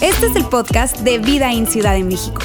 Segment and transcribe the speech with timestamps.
[0.00, 2.40] Este es el podcast de Vida en Ciudad de México.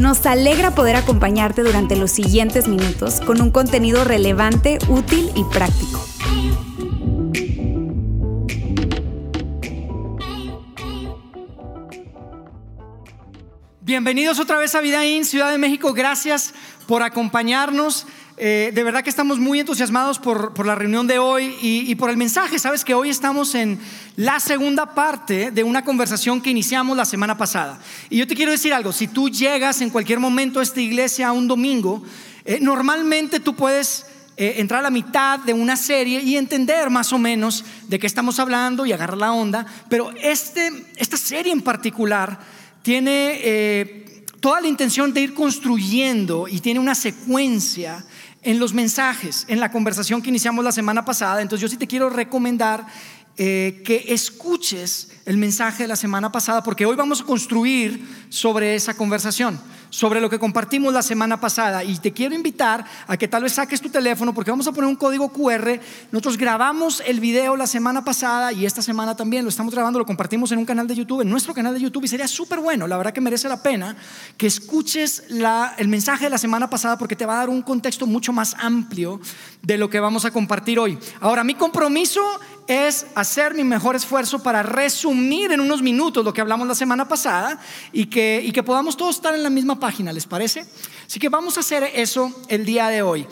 [0.00, 6.04] Nos alegra poder acompañarte durante los siguientes minutos con un contenido relevante, útil y práctico.
[13.80, 15.92] Bienvenidos otra vez a Vida en Ciudad de México.
[15.92, 16.54] Gracias
[16.86, 18.06] por acompañarnos.
[18.36, 22.10] Eh, de verdad que estamos muy entusiasmados por, la reunión de hoy y, y, por
[22.10, 22.58] el mensaje.
[22.58, 23.78] Sabes que hoy estamos en
[24.16, 27.78] la segunda parte de una conversación que iniciamos la semana pasada.
[28.10, 31.30] Y yo te quiero decir algo, si tú llegas en cualquier momento a esta iglesia
[31.30, 32.02] un domingo,
[32.44, 37.12] eh, normalmente tú puedes eh, entrar a la mitad de una serie y entender más
[37.12, 39.64] o menos de qué estamos hablando y agarrar la onda.
[39.88, 42.40] Pero este, esta serie en particular
[42.82, 44.02] tiene
[44.40, 48.04] toda la intención de ir construyendo y tiene una secuencia
[48.44, 51.42] en los mensajes, en la conversación que iniciamos la semana pasada.
[51.42, 52.86] Entonces yo sí te quiero recomendar
[53.36, 58.76] eh, que escuches el mensaje de la semana pasada, porque hoy vamos a construir sobre
[58.76, 59.58] esa conversación
[59.94, 63.52] sobre lo que compartimos la semana pasada y te quiero invitar a que tal vez
[63.52, 65.78] saques tu teléfono porque vamos a poner un código QR.
[66.10, 70.04] Nosotros grabamos el video la semana pasada y esta semana también lo estamos grabando, lo
[70.04, 72.88] compartimos en un canal de YouTube, en nuestro canal de YouTube y sería súper bueno,
[72.88, 73.96] la verdad que merece la pena
[74.36, 75.22] que escuches
[75.78, 78.56] el mensaje de la semana pasada porque te va a dar un contexto mucho más
[78.58, 79.20] amplio
[79.62, 80.98] de lo que vamos a compartir hoy.
[81.20, 82.20] Ahora, mi compromiso
[82.66, 87.06] es hacer mi mejor esfuerzo para resumir en unos minutos lo que hablamos la semana
[87.06, 87.60] pasada
[87.92, 90.66] y que, y que podamos todos estar en la misma página, ¿les parece?
[91.06, 93.26] Así que vamos a hacer eso el día de hoy.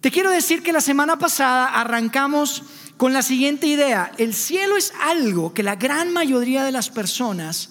[0.00, 2.62] Te quiero decir que la semana pasada arrancamos
[2.96, 4.12] con la siguiente idea.
[4.18, 7.70] El cielo es algo que la gran mayoría de las personas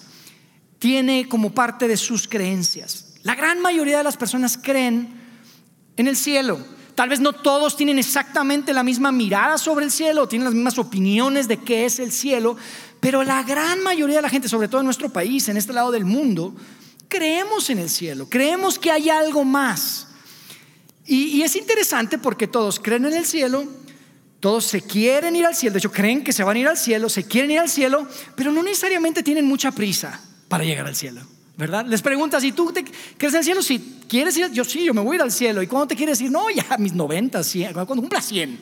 [0.78, 3.14] tiene como parte de sus creencias.
[3.22, 5.20] La gran mayoría de las personas creen
[5.96, 6.75] en el cielo.
[6.96, 10.78] Tal vez no todos tienen exactamente la misma mirada sobre el cielo, tienen las mismas
[10.78, 12.56] opiniones de qué es el cielo,
[13.00, 15.90] pero la gran mayoría de la gente, sobre todo en nuestro país, en este lado
[15.90, 16.56] del mundo,
[17.06, 20.08] creemos en el cielo, creemos que hay algo más.
[21.04, 23.66] Y, es interesante porque todos creen en el cielo,
[24.40, 26.78] todos se quieren ir al cielo, de hecho creen que se van a ir al
[26.78, 30.18] cielo, se quieren ir al cielo, pero no necesariamente tienen mucha prisa
[30.48, 31.20] para llegar al cielo.
[31.56, 31.86] ¿Verdad?
[31.86, 32.84] Les preguntas, ¿y tú te,
[33.16, 33.62] crees en el cielo?
[33.62, 35.62] Si quieres ir, yo sí, yo me voy a ir al cielo.
[35.62, 36.30] ¿Y cuándo te quieres ir?
[36.30, 38.58] No, ya mis 90, 100, cuando cumpla 100.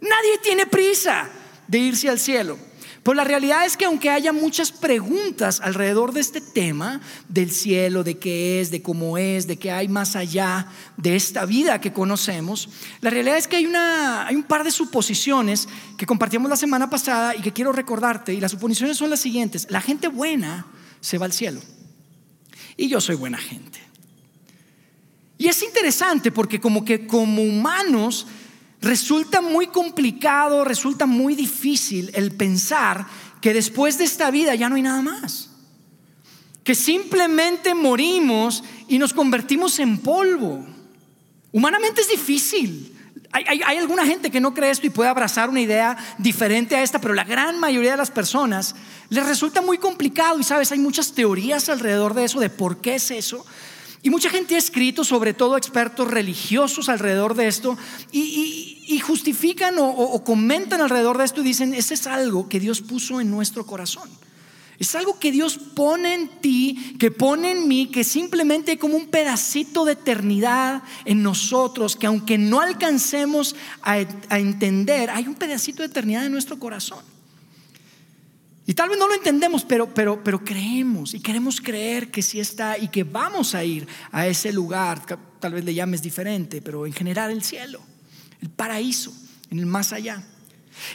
[0.00, 1.28] Nadie tiene prisa
[1.66, 2.56] de irse al cielo.
[3.02, 8.04] Pero la realidad es que aunque haya muchas preguntas alrededor de este tema, del cielo,
[8.04, 10.66] de qué es, de cómo es, de qué hay más allá
[10.98, 12.68] de esta vida que conocemos,
[13.00, 16.90] la realidad es que hay, una, hay un par de suposiciones que compartimos la semana
[16.90, 18.34] pasada y que quiero recordarte.
[18.34, 19.66] Y las suposiciones son las siguientes.
[19.70, 20.66] La gente buena
[21.00, 21.60] se va al cielo
[22.80, 23.78] y yo soy buena gente.
[25.36, 28.26] Y es interesante porque como que como humanos
[28.80, 33.06] resulta muy complicado, resulta muy difícil el pensar
[33.42, 35.50] que después de esta vida ya no hay nada más.
[36.64, 40.64] Que simplemente morimos y nos convertimos en polvo.
[41.52, 42.96] Humanamente es difícil.
[43.32, 47.00] Hay, alguna gente que no cree esto y puede abrazar una idea diferente a esta,
[47.00, 48.74] pero la gran mayoría de las personas
[49.08, 52.96] les resulta muy complicado y sabes, hay muchas teorías alrededor de eso, de por qué
[52.96, 53.46] es eso.
[54.02, 57.78] Y mucha gente ha escrito, sobre todo expertos religiosos alrededor de esto,
[58.10, 63.20] y, justifican o comentan alrededor de esto y dicen, ese es algo que Dios puso
[63.20, 64.10] en nuestro corazón.
[64.80, 69.08] Es algo que Dios pone en ti, que pone en mí, que simplemente como un
[69.08, 75.88] pedacito de eternidad en nosotros, que aunque no alcancemos a, entender, hay un pedacito de
[75.88, 77.04] eternidad en nuestro corazón.
[78.64, 82.40] Y tal vez no lo entendemos, pero, pero, pero creemos y queremos creer que sí
[82.40, 85.04] está y que vamos a ir a ese lugar,
[85.40, 87.82] tal vez le llames diferente, pero en general el cielo,
[88.40, 89.12] el paraíso,
[89.50, 90.24] en el más allá.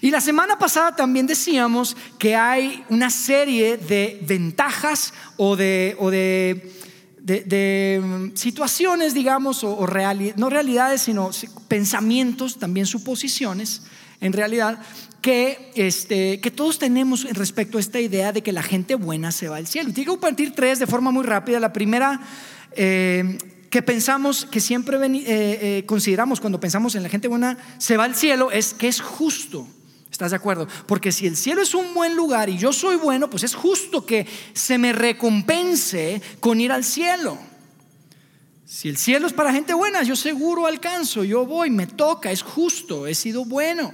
[0.02, 6.12] Y la semana pasada también decíamos que hay una serie de ventajas o de, o
[6.12, 9.88] de, mm, situaciones, digamos, o,
[10.36, 11.32] no realidades, sino
[11.68, 13.84] pensamientos, también suposiciones,
[14.22, 14.80] en realidad,
[15.22, 19.50] que, este, que todos tenemos respecto a esta idea de que la gente buena se
[19.50, 19.90] va al cielo.
[19.90, 21.60] Y tengo que compartir tres de forma muy rápida.
[21.60, 22.22] La primera...
[22.78, 23.38] Eh,
[23.76, 28.06] que pensamos, que siempre eh, eh, consideramos cuando pensamos en la gente buena, se va
[28.06, 29.68] al cielo, es que es justo.
[30.10, 30.66] ¿Estás de acuerdo?
[30.88, 34.06] Porque si el cielo es un buen lugar y yo soy bueno, pues es justo
[34.06, 37.38] que se me recompense con ir al cielo.
[38.66, 42.44] Si el cielo es para gente buena, yo seguro alcanzo, yo voy, me toca, es
[42.44, 43.94] justo, he sido bueno.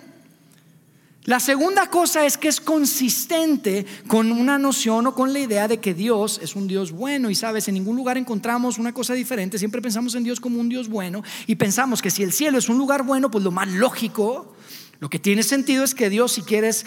[1.26, 5.80] La segunda cosa es que es consistente con una noción o con la idea de
[5.80, 9.60] que Dios es un Dios bueno y sabes, en ningún lugar encontramos una cosa diferente,
[9.60, 12.70] siempre pensamos en Dios como un Dios bueno y pensamos que si el cielo es
[12.70, 14.56] un lugar bueno, pues lo más lógico
[15.00, 16.86] Lo que tiene sentido es que Dios, si quieres,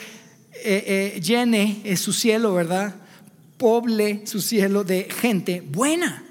[0.65, 2.95] eh, eh, llene su cielo, ¿verdad?
[3.57, 6.25] Poble su cielo de gente buena.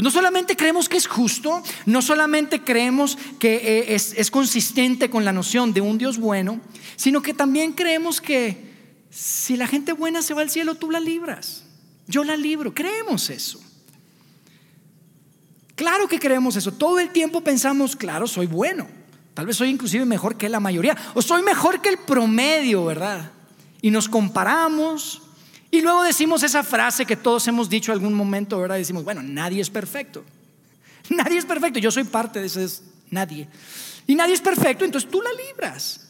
[0.00, 5.08] Entonces, no solamente creemos que es justo, no solamente creemos que eh, es, es consistente
[5.08, 6.60] con la noción de un Dios bueno,
[6.96, 8.66] sino que también creemos que
[9.10, 11.64] si la gente buena se va al cielo, tú la libras.
[12.06, 12.74] Yo la libro.
[12.74, 13.60] Creemos eso.
[15.74, 16.72] Claro que creemos eso.
[16.72, 18.86] Todo el tiempo pensamos, claro, soy bueno.
[19.34, 20.96] Tal vez soy inclusive mejor que la mayoría.
[21.14, 23.30] O soy mejor que el promedio, ¿verdad?
[23.82, 25.22] Y nos comparamos.
[25.76, 28.76] Y luego decimos esa frase que todos hemos dicho algún momento, ¿verdad?
[28.76, 30.24] Decimos, bueno, nadie es perfecto.
[31.10, 31.78] Nadie es perfecto.
[31.78, 32.66] Yo soy parte de ese
[33.10, 33.46] nadie.
[34.06, 36.08] Y nadie es perfecto, entonces tú la libras.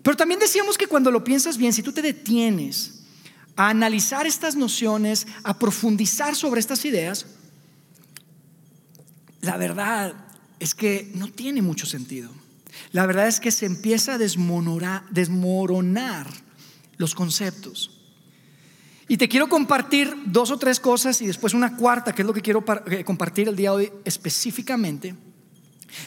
[0.00, 3.00] Pero también decíamos que cuando lo piensas bien, si tú te detienes
[3.56, 7.26] a analizar estas nociones, a profundizar sobre estas ideas,
[9.40, 10.14] la verdad
[10.60, 12.30] es que no tiene mucho sentido.
[12.92, 16.28] La verdad es que se empieza a desmoronar
[16.96, 17.97] los conceptos.
[19.08, 22.34] Y te quiero compartir dos o tres cosas y después una cuarta, que es lo
[22.34, 25.14] que quiero eh, compartir el día de hoy específicamente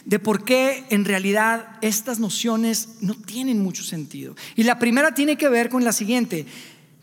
[0.05, 4.35] de por qué en realidad estas nociones no tienen mucho sentido.
[4.55, 6.45] Y la primera tiene que ver con la siguiente.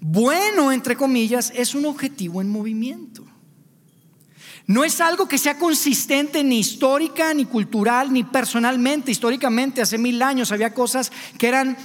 [0.01, 3.25] Bueno, entre comillas, es un objetivo en movimiento.
[4.67, 9.11] No es algo que sea consistente ni histórica, ni cultural, ni personalmente.
[9.11, 11.77] Históricamente, hace mil años había cosas que eran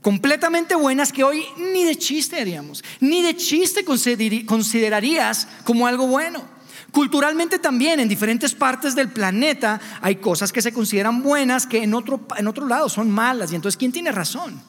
[0.00, 6.60] completamente buenas que hoy ni de chiste haríamos, ni de chiste considerarías como algo bueno.
[6.92, 11.94] Culturalmente también en diferentes partes del planeta hay cosas que se consideran buenas que en
[11.94, 13.52] otro, en otro lado son malas.
[13.52, 14.60] Y entonces, ¿quién tiene razón?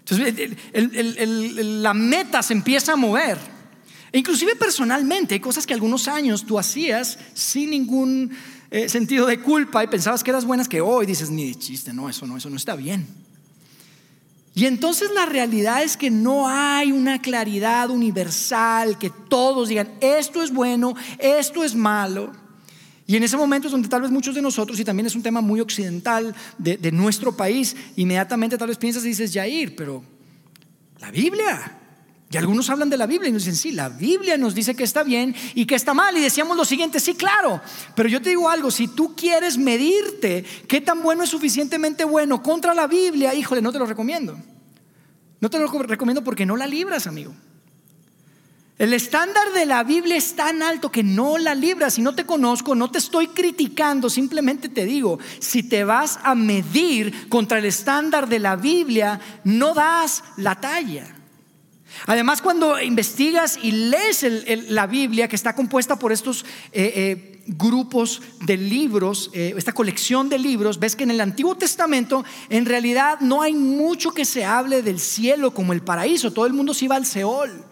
[0.00, 3.38] Entonces, la meta se empieza a mover.
[4.10, 8.32] E inclusive personalmente, hay cosas que algunos años tú hacías sin ningún
[8.70, 11.92] eh, sentido de culpa y pensabas que eras buenas que hoy dices, ni de chiste,
[11.92, 13.06] no, eso no, eso no está bien.
[14.58, 20.42] Y entonces la realidad es que no hay una claridad universal que todos digan, esto
[20.42, 22.32] es bueno, esto es malo.
[23.06, 25.22] Y en ese momento es donde tal vez muchos de nosotros, y también es un
[25.22, 30.02] tema muy occidental de, nuestro país, inmediatamente tal vez piensas y dices, Jair, pero
[30.98, 31.77] la Biblia.
[32.30, 34.84] Y algunos hablan de la Biblia y nos dicen, sí, la Biblia nos dice que
[34.84, 36.16] está bien y que está mal.
[36.16, 37.60] Y decíamos lo siguiente, sí, claro.
[37.94, 42.42] Pero yo te digo algo, si tú quieres medirte qué tan bueno es suficientemente bueno
[42.42, 44.38] contra la Biblia, híjole, no te lo recomiendo.
[45.40, 47.34] No te lo recomiendo porque no la libras, amigo.
[48.76, 51.94] El estándar de la Biblia es tan alto que no la libras.
[51.94, 56.34] Si no te conozco, no te estoy criticando, simplemente te digo, si te vas a
[56.34, 61.17] medir contra el estándar de la Biblia, no das la talla.
[62.06, 64.24] Además, cuando investigas y lees
[64.68, 70.28] la Biblia, que está compuesta por estos eh, eh, grupos de libros, eh, esta colección
[70.28, 74.44] de libros, ves que en el Antiguo Testamento en realidad no hay mucho que se
[74.44, 76.32] hable del cielo como el paraíso.
[76.32, 77.64] Todo el mundo se iba al Seol.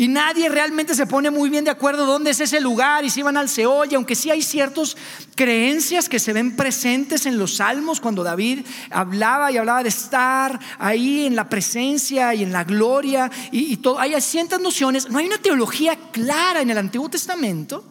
[0.00, 3.20] Y nadie realmente se pone muy bien de acuerdo dónde es ese lugar y si
[3.20, 3.88] van al Seol.
[3.90, 4.96] Y aunque sí hay ciertas
[5.34, 8.60] creencias que se ven presentes en los salmos, cuando David
[8.90, 13.76] hablaba y hablaba de estar ahí en la presencia y en la gloria y, y
[13.78, 15.10] todo, hay ciertas nociones.
[15.10, 17.84] No hay una teología clara en el Antiguo Testamento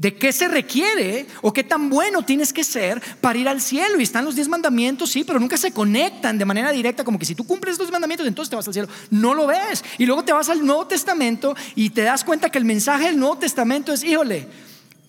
[0.00, 4.00] de qué se requiere o qué tan bueno tienes que ser para ir al cielo.
[4.00, 7.26] Y están los diez mandamientos, sí, pero nunca se conectan de manera directa, como que
[7.26, 8.88] si tú cumples estos mandamientos, entonces te vas al cielo.
[9.10, 9.84] No lo ves.
[9.98, 13.18] Y luego te vas al Nuevo Testamento y te das cuenta que el mensaje del
[13.18, 14.48] Nuevo Testamento es, híjole,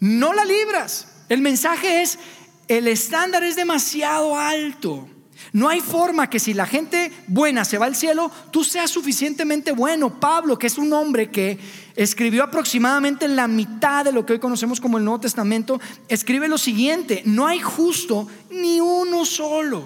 [0.01, 1.07] no la libras.
[1.29, 2.19] El mensaje es,
[2.67, 5.07] el estándar es demasiado alto.
[5.53, 9.71] No hay forma que si la gente buena se va al cielo, tú seas suficientemente
[9.71, 10.19] bueno.
[10.19, 11.59] Pablo, que es un hombre que
[11.95, 16.57] escribió aproximadamente la mitad de lo que hoy conocemos como el Nuevo Testamento, escribe lo
[16.57, 19.83] siguiente, no hay justo ni uno solo.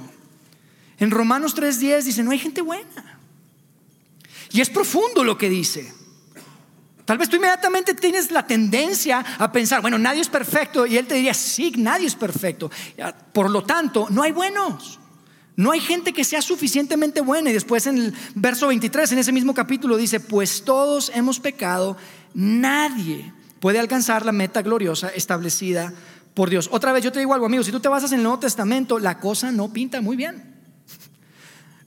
[0.99, 3.19] En Romanos 3:10 dice, no hay gente buena.
[4.51, 5.93] Y es profundo lo que dice.
[7.05, 10.87] Tal vez tú inmediatamente tienes la tendencia a pensar, bueno, nadie es perfecto.
[10.87, 12.71] Y él te diría, sí, nadie es perfecto.
[13.31, 14.99] Por lo tanto, no hay buenos.
[15.57, 17.49] No hay gente que sea suficientemente buena.
[17.49, 21.95] Y después en el verso 23, en ese mismo capítulo, dice, pues todos hemos pecado,
[22.33, 25.93] nadie puede alcanzar la meta gloriosa establecida
[26.33, 26.69] por Dios.
[26.71, 28.99] Otra vez yo te digo algo, amigo, si tú te basas en el Nuevo Testamento,
[28.99, 30.55] la cosa no pinta muy bien.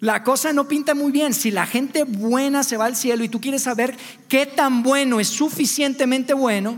[0.00, 1.34] La cosa no pinta muy bien.
[1.34, 3.96] Si la gente buena se va al cielo y tú quieres saber
[4.28, 6.76] qué tan bueno es suficientemente bueno,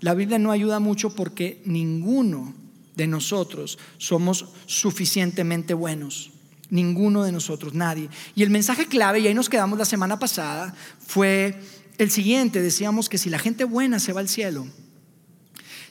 [0.00, 2.54] la Biblia no ayuda mucho porque ninguno
[2.96, 6.32] de nosotros somos suficientemente buenos.
[6.68, 8.08] Ninguno de nosotros, nadie.
[8.34, 11.60] Y el mensaje clave, y ahí nos quedamos la semana pasada, fue
[11.98, 12.60] el siguiente.
[12.60, 14.66] Decíamos que si la gente buena se va al cielo,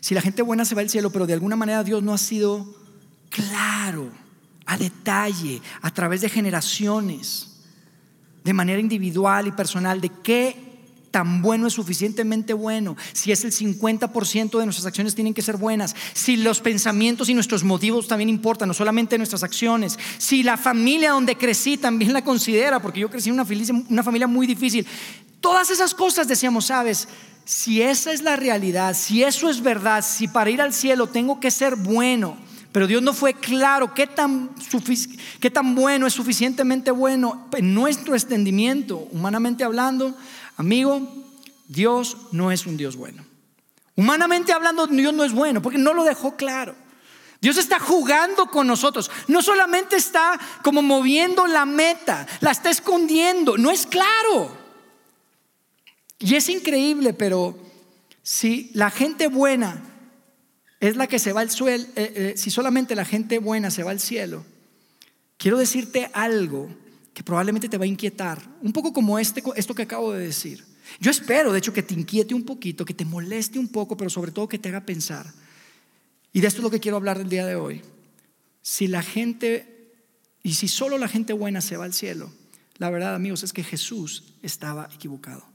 [0.02, 2.18] si la gente buena se va al cielo, pero de alguna manera Dios no ha
[2.18, 2.76] sido
[3.30, 4.12] claro
[4.66, 7.62] a detalle, a través de generaciones,
[8.44, 10.65] de manera individual y personal, de qué
[11.16, 15.56] tan bueno es suficientemente bueno, si es el 50% de nuestras acciones tienen que ser
[15.56, 20.58] buenas, si los pensamientos y nuestros motivos también importan, no solamente nuestras acciones, si la
[20.58, 23.36] familia donde crecí también la considera, porque yo crecí en
[23.90, 24.86] una familia, muy difícil,
[25.40, 27.08] todas esas cosas decíamos, sabes,
[27.46, 31.40] si esa es la realidad, si eso es verdad, si para ir al cielo tengo
[31.40, 32.36] que ser bueno,
[32.74, 34.50] pero Dios no fue claro qué tan,
[35.40, 40.14] qué tan bueno es suficientemente bueno en nuestro extendimiento, humanamente hablando,
[40.58, 41.02] amigo,
[41.68, 43.26] Dios no es un Dios bueno.
[43.96, 46.76] Humanamente hablando, Dios no es bueno porque no lo dejó claro.
[47.42, 49.12] Dios está jugando con nosotros.
[49.28, 53.58] No solamente está como moviendo la meta, la está escondiendo.
[53.58, 54.52] No es claro.
[56.20, 57.58] Y es increíble, pero
[58.24, 59.84] si la gente buena
[60.80, 63.84] es la que se va al suelo, eh, eh, si solamente la gente buena se
[63.84, 64.44] va al cielo,
[65.38, 66.70] quiero decirte algo
[67.16, 70.66] que probablemente te va a inquietar, un poco como este, esto que acabo de decir.
[71.00, 74.10] Yo espero, de hecho, que te inquiete un poquito, que te moleste un poco, pero
[74.10, 75.26] sobre todo que te haga pensar.
[76.34, 77.82] Y de esto es lo que quiero hablar del día de hoy.
[78.62, 79.94] Si la gente,
[80.44, 82.34] y si solo la gente buena se va al cielo,
[82.80, 85.46] la verdad, amigos, es que Jesús estaba equivocado.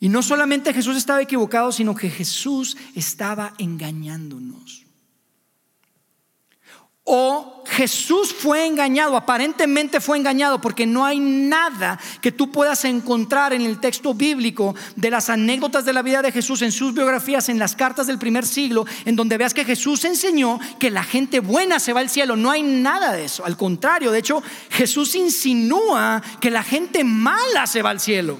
[0.00, 4.86] Y no solamente Jesús estaba equivocado, sino que Jesús estaba engañándonos.
[7.04, 13.52] O Jesús fue engañado, aparentemente fue engañado, porque no hay nada que tú puedas encontrar
[13.52, 17.48] en el texto bíblico de las anécdotas de la vida de Jesús, en sus biografías,
[17.48, 21.40] en las cartas del primer siglo, en donde veas que Jesús enseñó que la gente
[21.40, 22.36] buena se va al cielo.
[22.36, 23.46] No hay nada de eso.
[23.46, 28.38] Al contrario, de hecho, Jesús insinúa que la gente mala se va al cielo.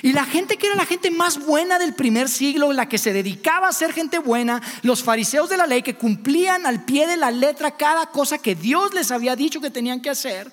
[0.00, 3.12] Y la gente que era la gente más buena del primer siglo, la que se
[3.12, 7.16] dedicaba a ser gente buena, los fariseos de la ley que cumplían al pie de
[7.16, 10.50] la letra cada cosa que Dios les había dicho que tenían que hacer,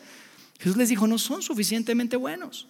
[0.60, 2.68] Jesús les dijo, no son suficientemente buenos.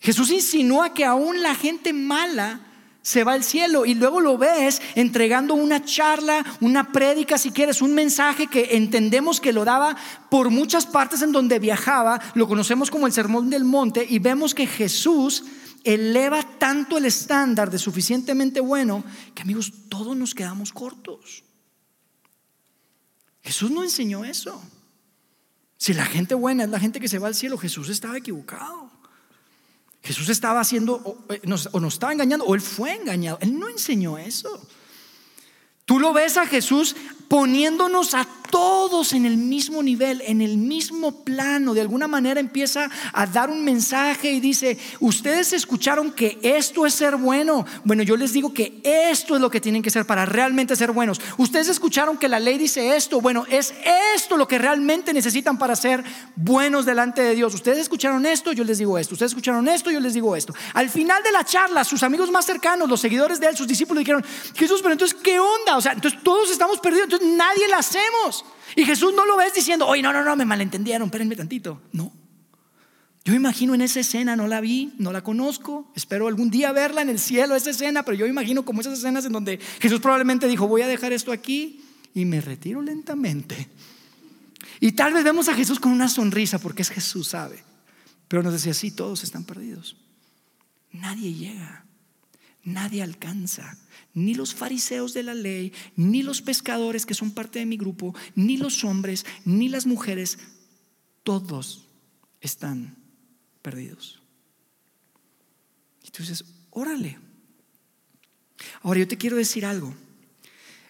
[0.00, 2.60] Jesús insinúa que aún la gente mala
[3.02, 7.80] se va al cielo y luego lo ves entregando una charla, una prédica, si quieres,
[7.80, 9.96] un mensaje que entendemos que lo daba
[10.28, 14.54] por muchas partes en donde viajaba, lo conocemos como el Sermón del Monte y vemos
[14.54, 15.44] que Jesús
[15.84, 19.02] eleva tanto el estándar de suficientemente bueno
[19.34, 21.42] que amigos, todos nos quedamos cortos.
[23.42, 24.62] Jesús no enseñó eso.
[25.78, 28.89] Si la gente buena es la gente que se va al cielo, Jesús estaba equivocado.
[30.02, 33.38] Jesús estaba haciendo, o eh, nos, o nos estaba engañando, o él fue engañado.
[33.40, 34.66] Él no enseñó eso.
[35.84, 36.96] Tú lo ves a Jesús
[37.30, 41.74] poniéndonos a todos en el mismo nivel, en el mismo plano.
[41.74, 46.94] De alguna manera empieza a dar un mensaje y dice, ustedes escucharon que esto es
[46.94, 47.64] ser bueno.
[47.84, 50.90] Bueno, yo les digo que esto es lo que tienen que ser para realmente ser
[50.90, 51.20] buenos.
[51.36, 53.20] Ustedes escucharon que la ley dice esto.
[53.20, 53.72] Bueno, es
[54.16, 56.02] esto lo que realmente necesitan para ser
[56.34, 57.54] buenos delante de Dios.
[57.54, 59.14] Ustedes escucharon esto, yo les digo esto.
[59.14, 60.52] Ustedes escucharon esto, yo les digo esto.
[60.74, 64.00] Al final de la charla, sus amigos más cercanos, los seguidores de él, sus discípulos
[64.00, 64.24] dijeron,
[64.56, 65.76] Jesús, pero entonces, ¿qué onda?
[65.76, 68.44] O sea, entonces todos estamos perdidos, entonces nadie la hacemos.
[68.76, 71.82] Y Jesús no lo ves diciendo, oye, no, no, no, me malentendieron, espérenme tantito.
[71.92, 72.12] No.
[73.24, 77.02] Yo imagino en esa escena, no la vi, no la conozco, espero algún día verla
[77.02, 80.48] en el cielo, esa escena, pero yo imagino como esas escenas en donde Jesús probablemente
[80.48, 81.84] dijo, voy a dejar esto aquí
[82.14, 83.68] y me retiro lentamente.
[84.80, 87.62] Y tal vez vemos a Jesús con una sonrisa porque es Jesús, sabe.
[88.26, 89.96] Pero nos decía, sí, todos están perdidos.
[90.92, 91.84] Nadie llega,
[92.64, 93.76] nadie alcanza
[94.14, 98.14] ni los fariseos de la ley, ni los pescadores que son parte de mi grupo,
[98.34, 100.38] ni los hombres, ni las mujeres,
[101.22, 101.86] todos
[102.40, 102.96] están
[103.62, 104.20] perdidos.
[106.04, 107.18] Y tú dices, órale.
[108.82, 109.94] Ahora yo te quiero decir algo.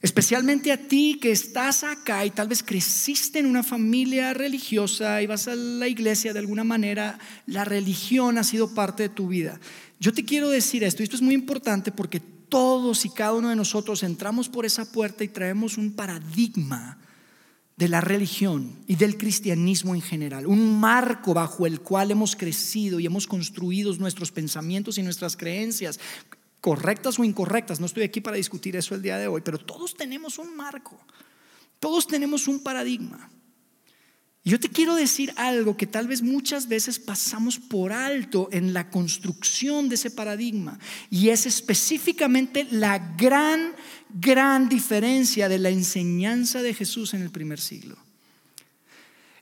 [0.02, 5.26] Especialmente a ti que estás acá y tal vez creciste en una familia religiosa y
[5.26, 9.60] vas a la iglesia de alguna manera, la religión ha sido parte de tu vida.
[9.98, 13.48] Yo te quiero decir esto, y esto es muy importante porque todos y cada uno
[13.48, 16.98] de nosotros entramos por esa puerta y traemos un paradigma
[17.76, 23.00] de la religión y del cristianismo en general, un marco bajo el cual hemos crecido
[23.00, 25.98] y hemos construido nuestros pensamientos y nuestras creencias,
[26.60, 27.80] correctas o incorrectas.
[27.80, 31.00] No estoy aquí para discutir eso el día de hoy, pero todos tenemos un marco,
[31.78, 33.30] todos tenemos un paradigma.
[34.42, 38.88] Yo te quiero decir algo que tal vez muchas veces pasamos por alto en la
[38.88, 40.78] construcción de ese paradigma
[41.10, 43.74] y es específicamente la gran,
[44.08, 47.98] gran diferencia de la enseñanza de Jesús en el primer siglo.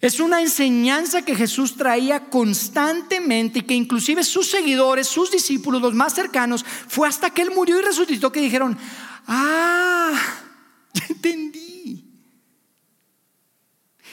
[0.00, 5.94] Es una enseñanza que Jesús traía constantemente y que inclusive sus seguidores, sus discípulos, los
[5.94, 8.76] más cercanos, fue hasta que Él murió y resucitó que dijeron,
[9.26, 10.12] ah,
[11.08, 11.67] entendí.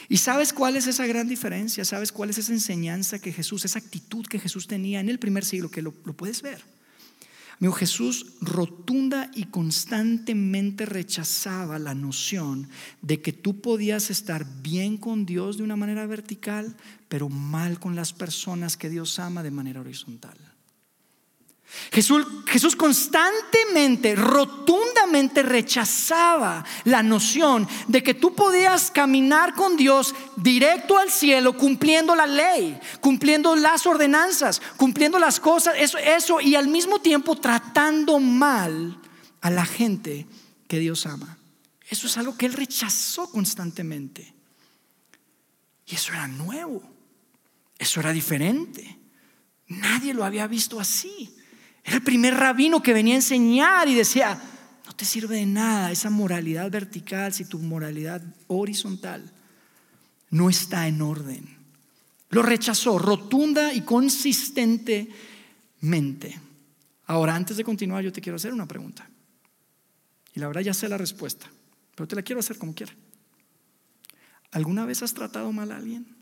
[0.08, 1.84] ¿Y sabes cuál es esa gran diferencia?
[1.84, 5.44] ¿Sabes cuál es esa enseñanza que Jesús, esa actitud que Jesús tenía en el primer
[5.44, 6.62] siglo, que lo, puedes ver?
[7.58, 12.68] Amigo, Jesús rotunda y constantemente rechazaba la noción
[13.00, 16.76] de que tú podías estar bien con Dios de una manera vertical,
[17.08, 20.45] pero mal con las personas que Dios ama de manera horizontal.
[21.90, 31.10] Jesús, constantemente, rotundamente rechazaba la noción de que tú podías caminar con Dios directo al
[31.10, 37.00] cielo cumpliendo la ley, cumpliendo las ordenanzas, cumpliendo las cosas, eso, eso y al mismo
[37.00, 38.98] tiempo tratando mal
[39.40, 40.26] a la gente
[40.68, 41.38] que Dios ama.
[41.88, 44.34] Eso es algo que él rechazó constantemente.
[45.86, 46.82] Y eso era nuevo,
[47.78, 48.98] eso era diferente.
[49.68, 51.36] Nadie lo había visto así.
[51.86, 54.38] Era el primer rabino que venía a enseñar y decía,
[54.84, 59.30] no te sirve de nada esa moralidad vertical si tu moralidad horizontal
[60.30, 61.56] no está en orden.
[62.30, 66.40] Lo rechazó rotunda y consistentemente.
[67.06, 69.08] Ahora, antes de continuar, yo te quiero hacer una pregunta.
[70.34, 71.46] Y la verdad ya sé la respuesta,
[71.94, 72.92] pero te la quiero hacer como quiera.
[74.50, 76.16] ¿Alguna vez has tratado mal a alguien?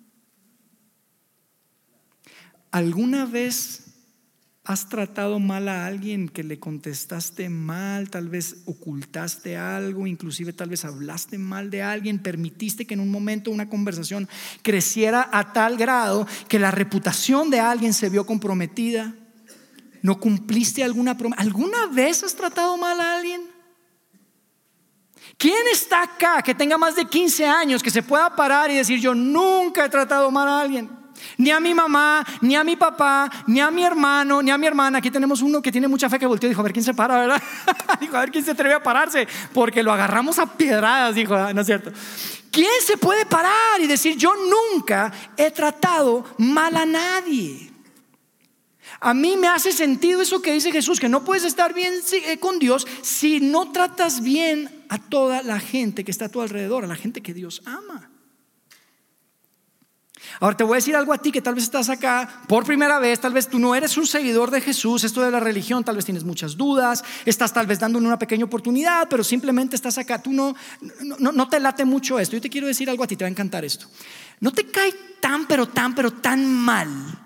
[2.70, 3.93] ¿Alguna vez
[4.66, 8.08] ¿Has tratado mal a alguien que le contestaste mal?
[8.08, 13.10] Tal vez ocultaste algo, inclusive tal vez hablaste mal de alguien, permitiste que en un
[13.10, 14.26] momento una conversación
[14.62, 19.14] creciera a tal grado que la reputación de alguien se vio comprometida.
[20.00, 21.42] ¿No cumpliste alguna promesa?
[21.42, 23.42] ¿Alguna vez has tratado mal a alguien?
[25.36, 28.98] ¿Quién está acá que tenga más de 15 años que se pueda parar y decir
[28.98, 31.03] yo nunca he tratado mal a alguien?
[31.38, 34.66] Ni a mi mamá, ni a mi papá, ni a mi hermano, ni a mi
[34.66, 34.98] hermana.
[34.98, 36.94] Aquí tenemos uno que tiene mucha fe que volteó y dijo, a ver quién se
[36.94, 37.42] para, ¿verdad?
[38.00, 41.52] dijo, a ver quién se atreve a pararse, porque lo agarramos a piedradas, dijo, ah,
[41.52, 41.92] ¿no es cierto?
[42.50, 47.72] ¿Quién se puede parar y decir, yo nunca he tratado mal a nadie?
[49.00, 52.38] A mí me hace sentido eso que dice Jesús, que no puedes estar bien eh,
[52.38, 56.84] con Dios si no tratas bien a toda la gente que está a tu alrededor,
[56.84, 58.10] a la gente que Dios ama.
[60.44, 62.98] Ahora te voy a decir algo a ti que tal vez estás acá por primera
[62.98, 65.96] vez, tal vez tú no eres un seguidor de Jesús, esto de la religión, tal
[65.96, 70.20] vez tienes muchas dudas, estás tal vez dando una pequeña oportunidad, pero simplemente estás acá,
[70.20, 70.54] tú no,
[71.18, 72.36] no, no te late mucho esto.
[72.36, 73.86] Yo te quiero decir algo a ti, te va a encantar esto.
[74.40, 77.23] No te cae tan, pero tan, pero tan mal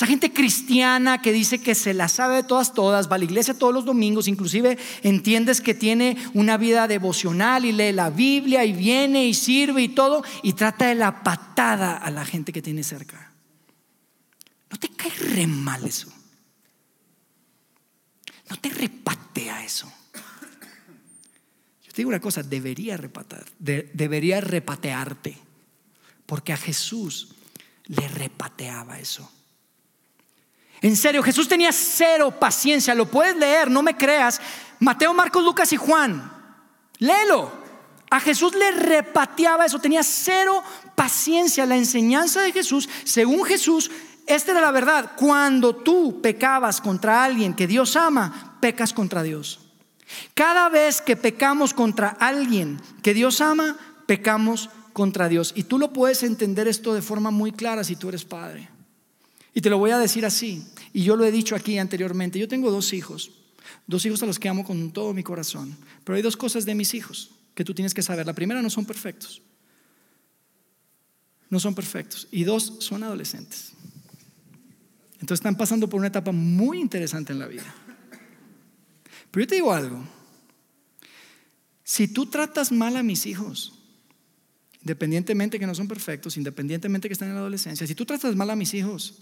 [0.00, 3.26] esa gente cristiana que dice que se la sabe de todas, todas, va a la
[3.26, 8.64] iglesia todos los domingos, inclusive entiendes que tiene una vida devocional y lee la Biblia
[8.64, 12.62] y viene y sirve y todo, y trata de la patada a la gente que
[12.62, 13.30] tiene cerca.
[14.70, 16.10] ¿No te cae re mal eso?
[18.48, 19.92] ¿No te repatea eso?
[21.84, 25.36] Yo te digo una cosa, debería repatear, debería repatearte,
[26.24, 27.34] porque a Jesús
[27.84, 29.30] le repateaba eso.
[30.82, 32.94] En serio, Jesús tenía cero paciencia.
[32.94, 34.40] Lo puedes leer, no me creas.
[34.78, 36.32] Mateo, Marcos, Lucas y Juan.
[36.98, 37.60] Léelo.
[38.10, 39.78] A Jesús le repateaba eso.
[39.78, 40.62] Tenía cero
[40.94, 41.66] paciencia.
[41.66, 43.90] La enseñanza de Jesús, según Jesús,
[44.26, 45.12] esta era la verdad.
[45.16, 49.60] Cuando tú pecabas contra alguien que Dios ama, pecas contra Dios.
[50.34, 55.52] Cada vez que pecamos contra alguien que Dios ama, pecamos contra Dios.
[55.54, 58.68] Y tú lo puedes entender esto de forma muy clara si tú eres padre.
[59.54, 62.48] Y te lo voy a decir así, y yo lo he dicho aquí anteriormente, yo
[62.48, 63.32] tengo dos hijos,
[63.86, 66.74] dos hijos a los que amo con todo mi corazón, pero hay dos cosas de
[66.74, 68.26] mis hijos que tú tienes que saber.
[68.26, 69.42] La primera, no son perfectos,
[71.48, 73.72] no son perfectos, y dos, son adolescentes.
[75.14, 77.74] Entonces están pasando por una etapa muy interesante en la vida.
[79.30, 80.02] Pero yo te digo algo,
[81.84, 83.74] si tú tratas mal a mis hijos,
[84.80, 88.48] independientemente que no son perfectos, independientemente que están en la adolescencia, si tú tratas mal
[88.48, 89.18] a mis hijos,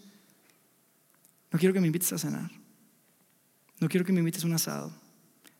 [1.50, 2.50] no quiero que me invites a cenar.
[3.80, 4.92] No quiero que me invites a un asado.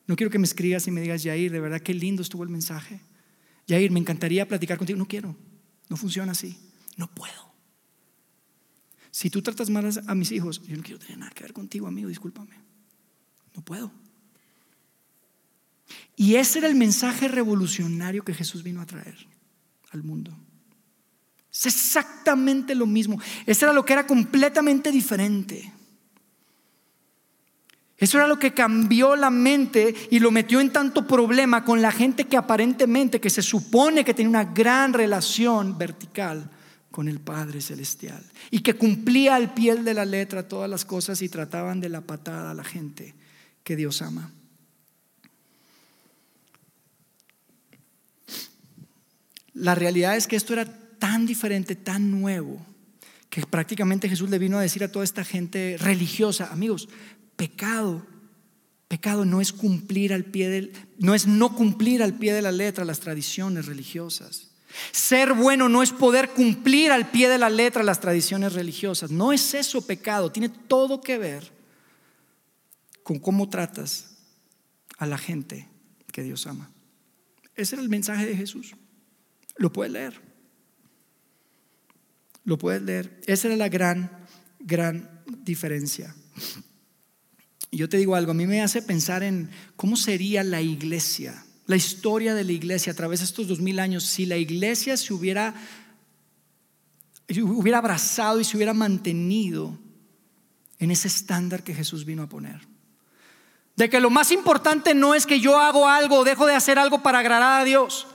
[0.07, 2.49] No quiero que me escribas y me digas, Yair, de verdad qué lindo estuvo el
[2.49, 3.01] mensaje.
[3.67, 4.99] Yair, me encantaría platicar contigo.
[4.99, 5.37] No quiero.
[5.89, 6.59] No funciona así.
[6.97, 7.53] No puedo.
[9.11, 11.87] Si tú tratas mal a mis hijos, yo no quiero tener nada que ver contigo,
[11.87, 12.55] amigo, discúlpame.
[13.55, 13.93] No puedo.
[16.17, 19.17] Y ese era el mensaje revolucionario que Jesús vino a traer
[19.91, 20.37] al mundo.
[21.53, 23.21] Es exactamente lo mismo.
[23.47, 25.73] Eso era lo que era completamente diferente.
[27.99, 31.91] Eso era lo que cambió la mente y lo metió en tanto problema con la
[31.91, 36.49] gente que aparentemente, que se supone que tenía una gran relación vertical
[36.91, 41.21] con el Padre Celestial y que cumplía al pie de la letra todas las cosas
[41.23, 43.15] y trataban de la patada a la gente
[43.65, 44.31] que Dios ama.
[49.59, 50.65] la realidad es que esto era
[50.99, 52.65] tan diferente, tan nuevo,
[53.29, 56.89] que prácticamente Jesús le vino a decir a toda esta gente religiosa, amigos,
[57.39, 58.05] pecado,
[58.89, 62.53] pecado no es cumplir al pie del, no es no cumplir al pie de la
[62.53, 64.51] letra las tradiciones religiosas.
[64.91, 69.11] Ser bueno no es poder cumplir al pie de la letra las tradiciones religiosas.
[69.11, 71.51] No es eso pecado, tiene todo que ver
[73.05, 74.17] con cómo tratas
[74.99, 75.69] a la gente
[76.13, 76.71] que Dios ama.
[77.55, 78.75] Ese era el mensaje de Jesús.
[79.57, 80.21] Lo puedes leer.
[82.45, 83.21] Lo puedes leer.
[83.27, 84.27] Esa era la gran,
[84.59, 86.15] gran diferencia.
[87.71, 91.77] Yo te digo algo, a mí me hace pensar en cómo sería la iglesia, la
[91.77, 95.13] historia de la iglesia a través de estos dos mil años, si la iglesia se
[95.13, 95.55] hubiera,
[97.29, 99.79] hubiera abrazado y se hubiera mantenido
[100.79, 102.67] en ese estándar que Jesús vino a poner.
[103.77, 107.03] De que lo más importante no es que yo hago algo dejo de hacer algo
[107.03, 108.07] para agradar a Dios.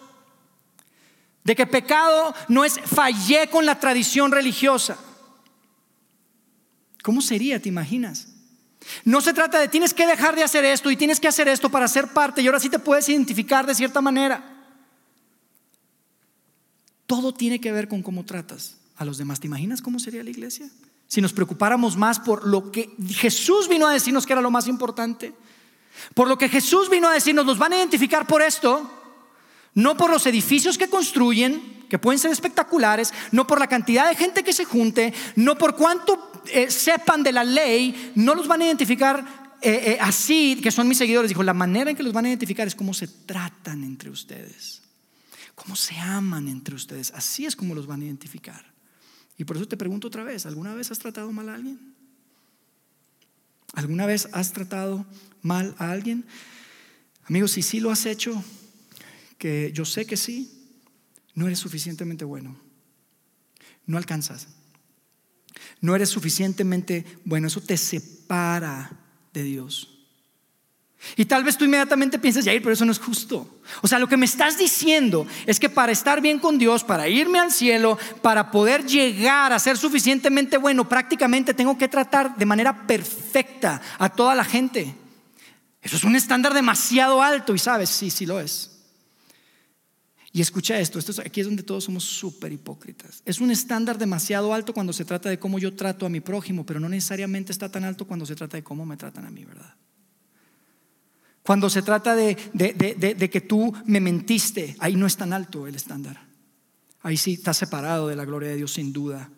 [1.43, 4.97] De que pecado no es fallé con la tradición religiosa.
[7.03, 8.32] ¿Cómo sería, te imaginas?
[9.05, 11.69] No se trata de tienes que dejar de hacer esto y tienes que hacer esto
[11.69, 14.43] para ser parte y ahora sí te puedes identificar de cierta manera.
[17.05, 19.39] Todo tiene que ver con cómo tratas a los demás.
[19.39, 20.69] ¿Te imaginas cómo sería la iglesia?
[21.07, 24.67] Si nos preocupáramos más por lo que Jesús vino a decirnos que era lo más
[24.67, 25.33] importante.
[26.15, 29.02] Por lo que Jesús vino a decirnos, nos van a identificar por esto,
[29.75, 34.15] no por los edificios que construyen, que pueden ser espectaculares, no por la cantidad de
[34.15, 38.61] gente que se junte, no por cuánto eh, sepan de la ley, no los van
[38.61, 41.29] a identificar eh, eh, así, que son mis seguidores.
[41.29, 44.81] Dijo, la manera en que los van a identificar es cómo se tratan entre ustedes,
[45.55, 47.11] cómo se aman entre ustedes.
[47.11, 48.73] Así es como los van a identificar.
[49.37, 51.93] Y por eso te pregunto otra vez, ¿alguna vez has tratado mal a alguien?
[53.73, 55.05] ¿Alguna vez has tratado
[55.41, 56.25] mal a alguien?
[57.25, 58.43] Amigos, si sí lo has hecho,
[59.43, 60.49] que yo sé que sí,
[61.35, 62.55] no eres suficientemente bueno.
[63.85, 64.47] No alcanzas.
[65.81, 67.47] No eres suficientemente bueno.
[67.47, 68.89] Eso te separa
[69.33, 69.99] de Dios.
[71.17, 73.59] Y tal vez tú inmediatamente pienses, Jair, pero eso no es justo.
[73.81, 77.09] O sea, lo que me estás diciendo es que para estar bien con Dios, para
[77.09, 82.45] irme al cielo, para poder llegar a ser suficientemente bueno, prácticamente tengo que tratar de
[82.45, 84.95] manera perfecta a toda la gente.
[85.81, 88.72] Eso es un estándar demasiado alto y sabes, sí, sí lo es.
[90.35, 93.21] Y escucha esto, esto aquí es donde todos somos súper hipócritas.
[93.23, 96.65] Es un estándar demasiado alto cuando se trata de cómo yo trato a mi prójimo,
[96.65, 99.45] pero no necesariamente está tan alto cuando se trata de cómo me tratan a mí,
[99.45, 99.75] ¿verdad?
[101.43, 105.75] Cuando se trata de, de, que tú me mentiste, ahí no es tan alto el
[105.75, 106.25] estándar.
[107.01, 109.29] Ahí sí está separado de la gloria de Dios sin duda.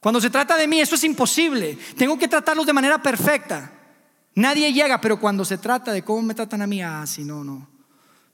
[0.00, 1.78] Cuando se trata de mí, eso es imposible.
[1.96, 3.72] Tengo que tratarlos de manera perfecta.
[4.34, 7.44] Nadie llega, pero cuando se trata de cómo me tratan a mí, ah, sí, no,
[7.44, 7.77] no.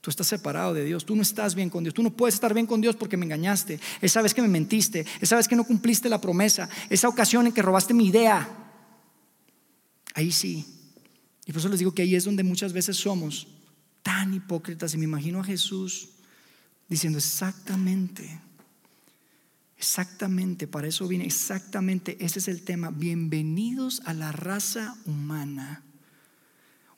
[0.04, 2.52] Tú estás separado de Dios, tú no estás bien con Dios, tú no puedes estar
[2.52, 5.64] bien con Dios porque me engañaste, esa vez que me mentiste, esa vez que no
[5.64, 8.46] cumpliste la promesa, esa ocasión en que robaste mi idea.
[10.12, 10.66] Ahí sí,
[11.46, 13.48] y por eso les digo que ahí es donde muchas veces somos
[14.02, 14.92] tan hipócritas.
[14.92, 16.10] Y me imagino a Jesús
[16.86, 18.42] diciendo exactamente,
[19.78, 22.90] exactamente, para eso viene, exactamente, ese es el tema.
[22.90, 25.82] Bienvenidos a la raza humana.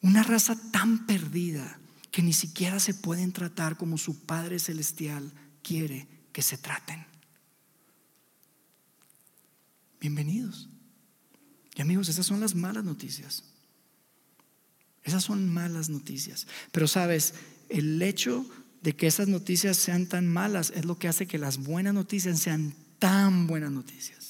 [0.02, 1.78] Una raza tan perdida
[2.16, 7.04] que ni siquiera se pueden tratar como su Padre Celestial quiere que se traten.
[10.00, 10.70] Bienvenidos.
[11.74, 13.44] Y amigos, esas son las malas noticias.
[15.04, 16.46] Esas son malas noticias.
[16.72, 17.34] Pero sabes,
[17.68, 18.48] el hecho
[18.80, 22.40] de que esas noticias sean tan malas es lo que hace que las buenas noticias
[22.40, 24.25] sean tan buenas noticias.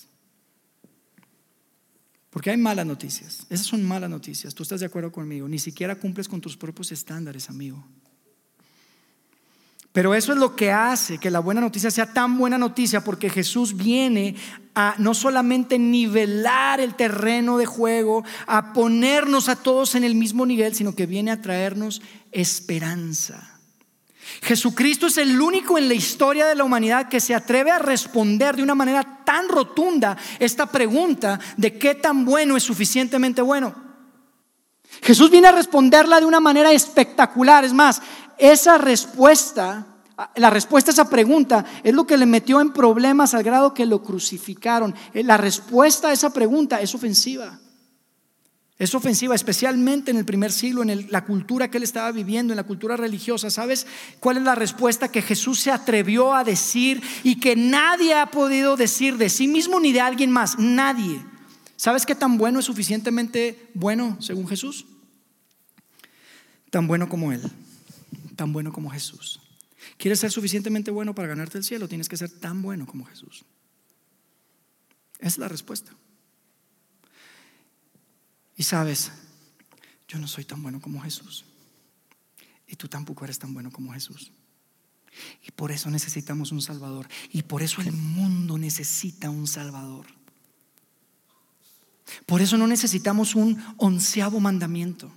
[2.37, 3.47] Porque hay malas noticias.
[3.49, 4.55] Esas son malas noticias.
[4.55, 5.49] Tú estás de acuerdo conmigo.
[5.49, 7.83] Ni siquiera cumples con tus propios estándares, amigo.
[9.91, 13.31] Pero eso es lo que hace que la buena noticia sea tan buena noticia porque
[13.31, 14.37] Jesús viene
[14.75, 20.45] a no solamente nivelar el terreno de juego, a ponernos a todos en el mismo
[20.45, 23.56] nivel, sino que viene a traernos esperanza.
[24.43, 28.57] Jesucristo es el único en la historia de la humanidad que se atreve a responder
[28.57, 33.75] de una manera tan rotunda esta pregunta de qué tan bueno es suficientemente bueno.
[35.03, 37.65] Jesús viene a responderla de una manera espectacular.
[37.65, 38.03] Es más,
[38.39, 39.87] esa respuesta,
[40.37, 43.87] la respuesta a esa pregunta es lo que le metió en problemas al grado que
[43.87, 44.95] lo crucificaron.
[45.15, 47.59] La respuesta a esa pregunta es ofensiva.
[48.79, 52.59] Es ofensiva, especialmente en el primer siglo, en la cultura que él estaba viviendo, en
[52.59, 53.49] la cultura religiosa.
[53.49, 53.87] ¿Sabes
[54.21, 58.77] cuál es la respuesta que Jesús se atrevió a decir y que nadie ha podido
[58.77, 60.59] decir de sí mismo ni de alguien más?
[60.59, 61.25] Nadie.
[61.77, 64.87] ¿Sabes qué tan bueno es suficientemente bueno según Jesús?
[66.71, 67.43] Tan bueno como Él
[68.37, 69.41] tan bueno como Jesús.
[69.97, 71.89] ¿Quieres ser suficientemente bueno para ganarte el cielo?
[71.89, 73.45] Tienes que ser tan bueno como Jesús.
[75.19, 75.93] Esa es la respuesta.
[78.57, 79.13] Y sabes,
[80.09, 81.45] yo no soy tan bueno como Jesús.
[82.67, 84.33] Y tú tampoco eres tan bueno como Jesús.
[85.47, 87.09] Y por eso necesitamos un Salvador.
[87.31, 90.07] Y por eso el mundo necesita un Salvador.
[92.25, 95.11] Por eso no necesitamos un onceavo mandamiento.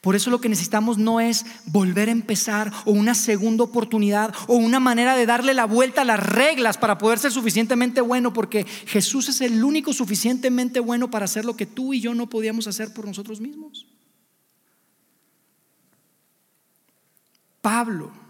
[0.00, 4.56] Por eso lo que necesitamos no es volver a empezar o una segunda oportunidad o
[4.56, 8.64] una manera de darle la vuelta a las reglas para poder ser suficientemente bueno, porque
[8.64, 12.66] Jesús es el único suficientemente bueno para hacer lo que tú y yo no podíamos
[12.66, 13.86] hacer por nosotros mismos.
[17.60, 18.29] Pablo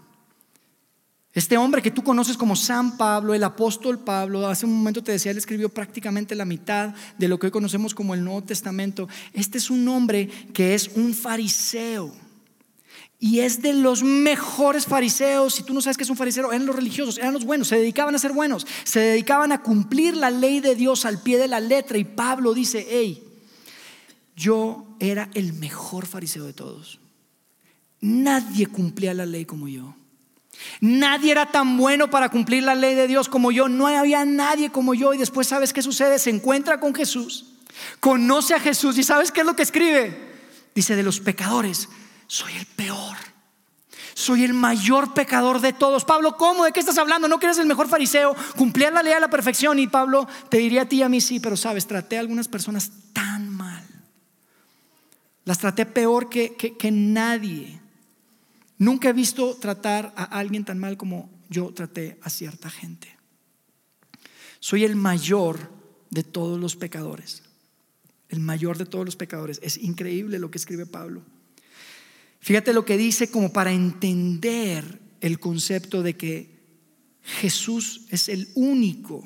[1.33, 5.13] este hombre que tú conoces como San Pablo, el apóstol Pablo, hace un momento te
[5.13, 9.07] decía, él escribió prácticamente la mitad de lo que hoy conocemos como el Nuevo Testamento.
[9.31, 12.13] Este es un hombre que es un fariseo.
[13.17, 15.55] Y es de los mejores fariseos.
[15.55, 17.77] Si tú no sabes que es un fariseo, eran los religiosos, eran los buenos, se
[17.77, 21.47] dedicaban a ser buenos, se dedicaban a cumplir la ley de Dios al pie de
[21.47, 21.97] la letra.
[21.97, 23.23] Y Pablo dice, hey,
[24.35, 26.99] yo era el mejor fariseo de todos.
[28.01, 29.95] Nadie cumplía la ley como yo.
[30.79, 33.67] Nadie era tan bueno para cumplir la ley de Dios como yo.
[33.67, 35.13] No había nadie como yo.
[35.13, 36.19] Y después, ¿sabes qué sucede?
[36.19, 37.53] Se encuentra con Jesús.
[37.99, 38.97] Conoce a Jesús.
[38.97, 40.31] ¿Y sabes qué es lo que escribe?
[40.73, 41.89] Dice, de los pecadores,
[42.27, 43.17] soy el peor.
[44.13, 46.05] Soy el mayor pecador de todos.
[46.05, 46.65] Pablo, ¿cómo?
[46.65, 47.27] ¿De qué estás hablando?
[47.27, 48.35] ¿No que eres el mejor fariseo?
[48.57, 49.79] Cumplía la ley a la perfección.
[49.79, 52.47] Y Pablo te diría a ti y a mí sí, pero sabes, traté a algunas
[52.47, 53.83] personas tan mal.
[55.45, 57.79] Las traté peor que, que nadie.
[58.81, 63.15] Nunca he visto tratar a alguien tan mal como yo traté a cierta gente.
[64.59, 65.71] Soy el mayor
[66.09, 67.43] de todos los pecadores.
[68.27, 69.59] El mayor de todos los pecadores.
[69.61, 71.21] Es increíble lo que escribe Pablo.
[72.39, 76.49] Fíjate lo que dice como para entender el concepto de que
[77.21, 79.23] Jesús es el único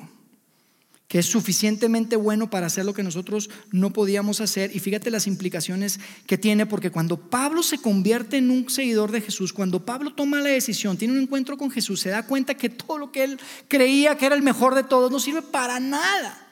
[1.08, 4.74] que es suficientemente bueno para hacer lo que nosotros no podíamos hacer.
[4.74, 9.20] Y fíjate las implicaciones que tiene, porque cuando Pablo se convierte en un seguidor de
[9.20, 12.68] Jesús, cuando Pablo toma la decisión, tiene un encuentro con Jesús, se da cuenta que
[12.68, 13.38] todo lo que él
[13.68, 16.42] creía que era el mejor de todos no sirve para nada.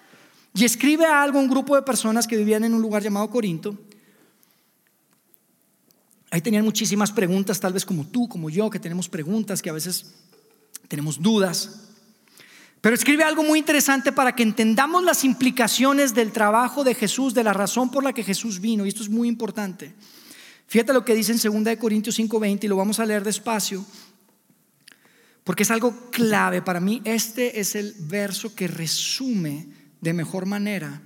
[0.54, 3.76] Y escribe algo a un grupo de personas que vivían en un lugar llamado Corinto.
[6.30, 9.72] Ahí tenían muchísimas preguntas, tal vez como tú, como yo, que tenemos preguntas, que a
[9.72, 10.14] veces
[10.86, 11.83] tenemos dudas.
[12.84, 17.42] Pero escribe algo muy interesante para que entendamos las implicaciones del trabajo de Jesús, de
[17.42, 18.84] la razón por la que Jesús vino.
[18.84, 19.94] Y esto es muy importante.
[20.66, 23.82] Fíjate lo que dice en 2 Corintios 5:20 y lo vamos a leer despacio,
[25.44, 26.60] porque es algo clave.
[26.60, 29.66] Para mí este es el verso que resume
[30.02, 31.00] de mejor manera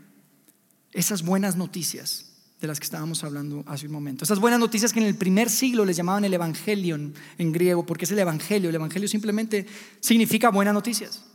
[0.90, 4.24] esas buenas noticias de las que estábamos hablando hace un momento.
[4.24, 8.04] Esas buenas noticias que en el primer siglo les llamaban el Evangelio en griego, porque
[8.04, 8.68] es el Evangelio.
[8.68, 9.64] El Evangelio simplemente
[10.00, 11.27] significa buenas noticias.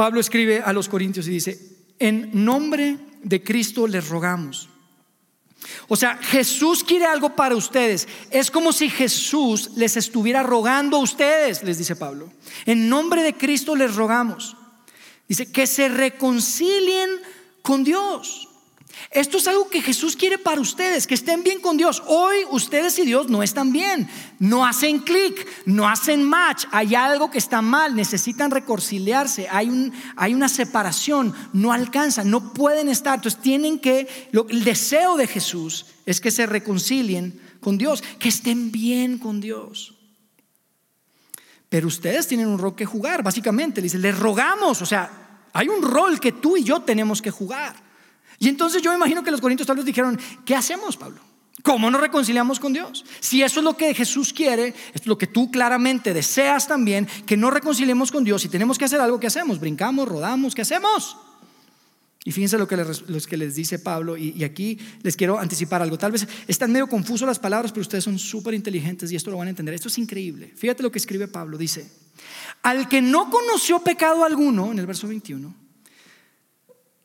[0.00, 1.60] Pablo escribe a los Corintios y dice,
[1.98, 4.70] en nombre de Cristo les rogamos.
[5.88, 8.08] O sea, Jesús quiere algo para ustedes.
[8.30, 12.32] Es como si Jesús les estuviera rogando a ustedes, les dice Pablo.
[12.64, 14.56] En nombre de Cristo les rogamos.
[15.28, 17.10] Dice, que se reconcilien
[17.60, 18.48] con Dios.
[19.10, 22.02] Esto es algo que Jesús quiere para ustedes, que estén bien con Dios.
[22.06, 27.30] Hoy ustedes y Dios no están bien, no hacen clic, no hacen match, hay algo
[27.30, 33.16] que está mal, necesitan reconciliarse, hay, un, hay una separación, no alcanzan, no pueden estar.
[33.16, 38.70] Entonces tienen que, el deseo de Jesús es que se reconcilien con Dios, que estén
[38.70, 39.94] bien con Dios.
[41.68, 43.80] Pero ustedes tienen un rol que jugar, básicamente.
[43.80, 47.89] les rogamos, o sea, hay un rol que tú y yo tenemos que jugar.
[48.40, 51.20] Y entonces yo me imagino que los corintios tal vez dijeron, ¿qué hacemos, Pablo?
[51.62, 53.04] ¿Cómo nos reconciliamos con Dios?
[53.20, 57.36] Si eso es lo que Jesús quiere, es lo que tú claramente deseas también, que
[57.36, 59.60] nos reconciliemos con Dios y tenemos que hacer algo, ¿qué hacemos?
[59.60, 60.54] ¿Brincamos, rodamos?
[60.54, 61.18] ¿Qué hacemos?
[62.24, 65.82] Y fíjense lo que les, que les dice Pablo, y, y, aquí les quiero anticipar
[65.82, 65.98] algo.
[65.98, 69.36] Tal vez están medio confusos las palabras, pero ustedes son súper inteligentes y esto lo
[69.36, 69.74] van a entender.
[69.74, 70.50] Esto es increíble.
[70.56, 71.58] Fíjate lo que escribe Pablo.
[71.58, 71.90] Dice,
[72.62, 75.59] al que no conoció pecado alguno, en el verso 21,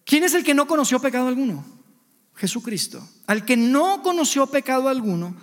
[0.06, 1.66] ¿Quién es el que no conoció pecado alguno?
[2.36, 3.06] Jesucristo.
[3.28, 5.36] Al que no conoció pecado alguno,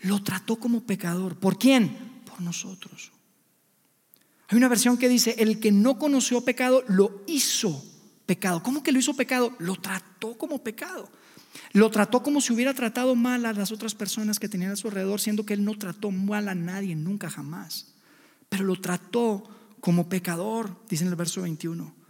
[0.00, 1.36] lo trató como pecador.
[1.36, 2.22] ¿Por quién?
[2.24, 3.12] Por nosotros.
[4.48, 7.84] Hay una versión que dice, el que no conoció pecado, lo hizo
[8.26, 8.62] pecado.
[8.62, 9.54] ¿Cómo que lo hizo pecado?
[9.58, 11.10] Lo trató como pecado.
[11.72, 14.88] Lo trató como si hubiera tratado mal a las otras personas que tenían a su
[14.88, 17.94] alrededor, siendo que él no trató mal a nadie, nunca jamás.
[18.48, 19.44] Pero lo trató
[19.80, 22.03] como pecador, dice en el verso 21.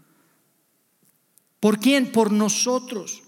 [1.64, 2.12] ¿Por quién?
[2.12, 3.22] Por nosotros.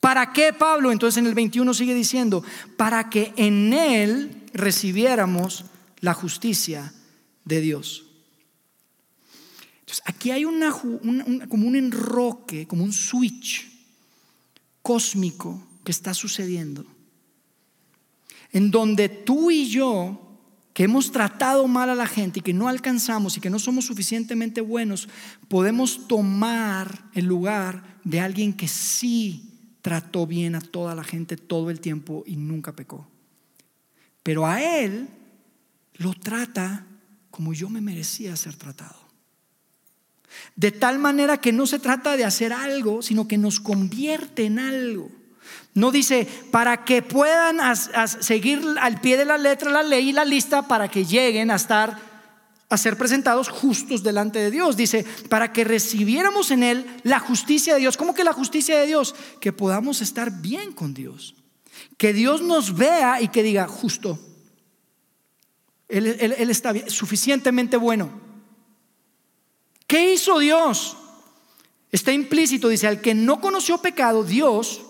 [0.00, 0.90] ¿Para qué Pablo?
[0.90, 2.42] Entonces en el 21 sigue diciendo,
[2.76, 5.64] para que en Él recibiéramos
[6.00, 6.92] la justicia
[7.44, 8.06] de Dios.
[9.78, 13.70] Entonces, aquí hay como un enroque, como un switch
[14.82, 16.84] cósmico que está sucediendo,
[18.50, 20.23] en donde tú y yo,
[20.74, 23.86] que hemos tratado mal a la gente y que no alcanzamos y que no somos
[23.86, 25.08] suficientemente buenos,
[25.48, 31.70] podemos tomar el lugar de alguien que sí trató bien a toda la gente todo
[31.70, 33.06] el tiempo y nunca pecó.
[34.24, 35.08] Pero a él
[35.94, 36.86] lo trata
[37.30, 38.98] como yo me merecía ser tratado.
[40.56, 44.58] De tal manera que no se trata de hacer algo, sino que nos convierte en
[44.58, 45.08] algo.
[45.74, 47.58] No dice, para que puedan
[48.20, 51.56] seguir al pie de la letra la ley y la lista para que lleguen a
[51.56, 51.98] estar
[52.70, 54.76] a ser presentados justos delante de Dios.
[54.76, 57.96] Dice, para que recibiéramos en Él la justicia de Dios.
[57.96, 59.14] ¿Cómo que la justicia de Dios?
[59.40, 61.34] Que podamos estar bien con Dios.
[61.96, 64.18] Que Dios nos vea y que diga, justo.
[65.88, 66.06] Él,
[66.50, 68.10] está suficientemente bueno.
[69.86, 70.96] ¿Qué hizo Dios?
[71.92, 74.80] Está implícito, dice, al que no conoció pecado, Dios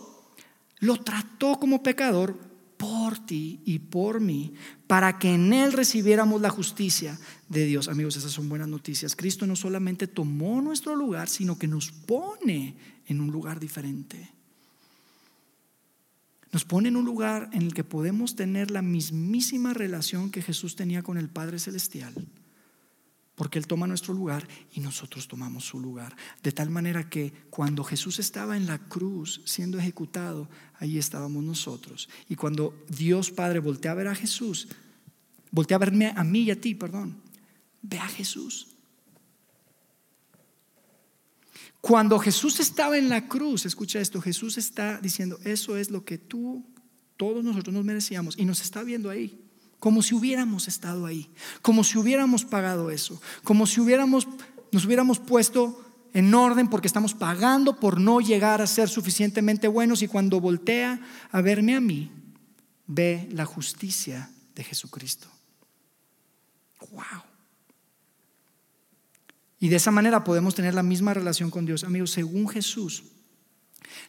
[0.84, 2.38] lo trató como pecador
[2.76, 4.52] por ti y por mí,
[4.86, 7.18] para que en Él recibiéramos la justicia
[7.48, 7.88] de Dios.
[7.88, 9.16] Amigos, esas son buenas noticias.
[9.16, 14.30] Cristo no solamente tomó nuestro lugar, sino que nos pone en un lugar diferente.
[16.52, 20.76] Nos pone en un lugar en el que podemos tener la mismísima relación que Jesús
[20.76, 22.12] tenía con el Padre Celestial
[23.34, 26.16] porque Él toma nuestro lugar y nosotros tomamos su lugar.
[26.42, 32.08] De tal manera que cuando Jesús estaba en la cruz siendo ejecutado, ahí estábamos nosotros.
[32.28, 34.68] Y cuando Dios Padre voltea a ver a Jesús,
[35.50, 37.20] voltea a verme a mí y a ti, perdón,
[37.82, 38.68] ve a Jesús.
[41.80, 46.16] Cuando Jesús estaba en la cruz, escucha esto, Jesús está diciendo, eso es lo que
[46.16, 46.64] tú,
[47.16, 49.43] todos nosotros nos merecíamos y nos está viendo ahí
[49.84, 54.26] como si hubiéramos estado ahí, como si hubiéramos pagado eso, como si hubiéramos,
[54.72, 55.78] nos hubiéramos puesto
[56.14, 61.02] en orden porque estamos pagando por no llegar a ser suficientemente buenos y cuando voltea
[61.30, 62.10] a verme a mí,
[62.86, 65.28] ve la justicia de Jesucristo.
[66.90, 67.22] Wow.
[69.60, 71.84] Y de esa manera podemos tener la misma relación con Dios.
[71.84, 73.02] Amigos, según Jesús,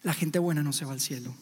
[0.04, 1.36] la gente buena no se va al cielo.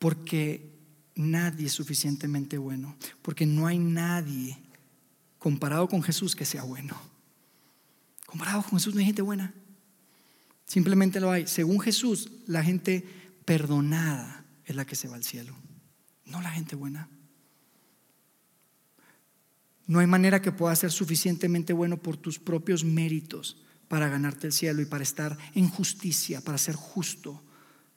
[0.00, 0.71] Porque
[1.14, 4.58] nadie es suficientemente bueno, porque no hay nadie
[5.38, 6.96] comparado con Jesús que sea bueno.
[8.26, 9.52] Comparado con Jesús no hay gente buena.
[10.64, 11.46] Simplemente lo hay.
[11.46, 13.04] Según Jesús, la gente
[13.44, 15.54] perdonada es la que se va al cielo,
[16.24, 17.08] no la gente buena.
[19.86, 24.52] No hay manera que puedas ser suficientemente bueno por tus propios méritos para ganarte el
[24.52, 27.42] cielo y para estar en justicia, para ser justo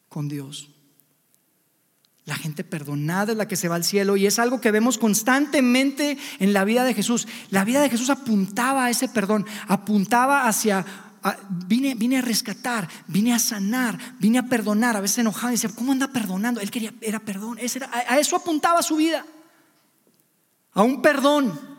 [0.10, 0.74] con Dios.
[2.25, 4.97] La gente perdonada es la que se va al cielo y es algo que vemos
[4.97, 7.27] constantemente en la vida de Jesús.
[7.51, 10.83] La vida de Jesús apuntaba a ese perdón, apuntaba hacia,
[11.67, 14.97] vine, vine a rescatar, vine a sanar, vine a perdonar.
[14.97, 16.61] A veces enojado y decía, ¿cómo anda perdonando?
[16.61, 19.23] Él quería, era perdón, a eso apuntaba su vida,
[20.73, 21.75] a un perdón.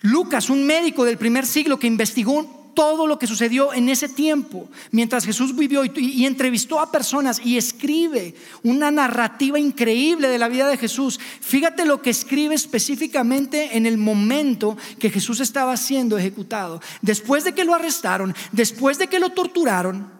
[0.00, 4.68] Lucas, un médico del primer siglo que investigó todo lo que sucedió en ese tiempo,
[4.90, 10.68] mientras Jesús vivió y, entrevistó a personas y escribe una narrativa increíble de la vida
[10.68, 11.18] de Jesús.
[11.40, 16.80] Fíjate lo que escribe específicamente en el momento que Jesús estaba siendo ejecutado.
[17.00, 20.10] Después de que lo arrestaron, después de que lo torturaron,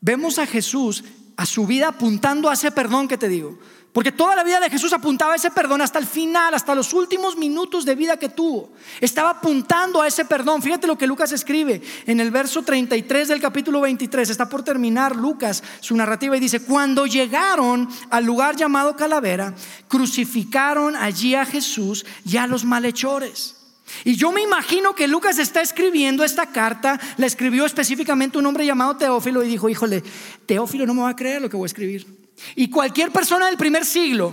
[0.00, 1.04] vemos a Jesús,
[1.40, 3.58] a su vida apuntando a ese perdón que te digo.
[3.94, 6.92] Porque toda la vida de Jesús apuntaba a ese perdón hasta el final, hasta los
[6.92, 8.68] últimos minutos de vida que tuvo.
[9.00, 10.60] Estaba apuntando a ese perdón.
[10.60, 14.28] Fíjate lo que Lucas escribe en el verso 33 del capítulo 23.
[14.28, 19.54] Está por terminar Lucas su narrativa y dice, cuando llegaron al lugar llamado Calavera,
[19.88, 23.59] crucificaron allí a Jesús y a los malhechores.
[24.04, 28.66] Y yo me imagino que Lucas está escribiendo esta carta, la escribió específicamente un hombre
[28.66, 30.02] llamado Teófilo y dijo, híjole,
[30.46, 32.06] Teófilo no me va a creer lo que voy a escribir.
[32.54, 34.32] Y cualquier persona del primer siglo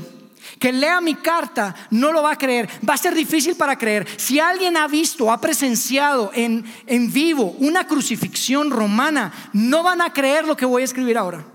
[0.60, 2.70] que lea mi carta no lo va a creer.
[2.88, 4.08] Va a ser difícil para creer.
[4.18, 10.14] Si alguien ha visto, ha presenciado en, en vivo una crucifixión romana, no van a
[10.14, 11.46] creer lo que voy a escribir ahora.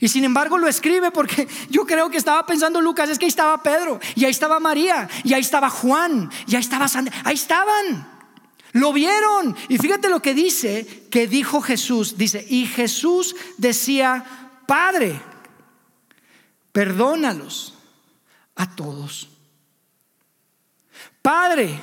[0.00, 3.30] Y sin embargo lo escribe porque yo creo que estaba pensando Lucas, es que ahí
[3.30, 7.34] estaba Pedro, y ahí estaba María, y ahí estaba Juan, y ahí estaba Sandra, ahí
[7.34, 8.14] estaban.
[8.72, 9.56] Lo vieron.
[9.68, 12.18] Y fíjate lo que dice, que dijo Jesús.
[12.18, 14.24] Dice, y Jesús decía,
[14.66, 15.20] Padre,
[16.72, 17.74] perdónalos
[18.56, 19.28] a todos.
[21.22, 21.80] Padre,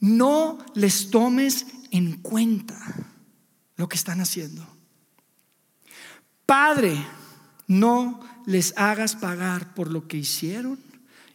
[0.00, 2.76] no les tomes en cuenta
[3.76, 4.66] lo que están haciendo.
[6.46, 6.96] Padre,
[7.66, 10.78] no les hagas pagar por lo que hicieron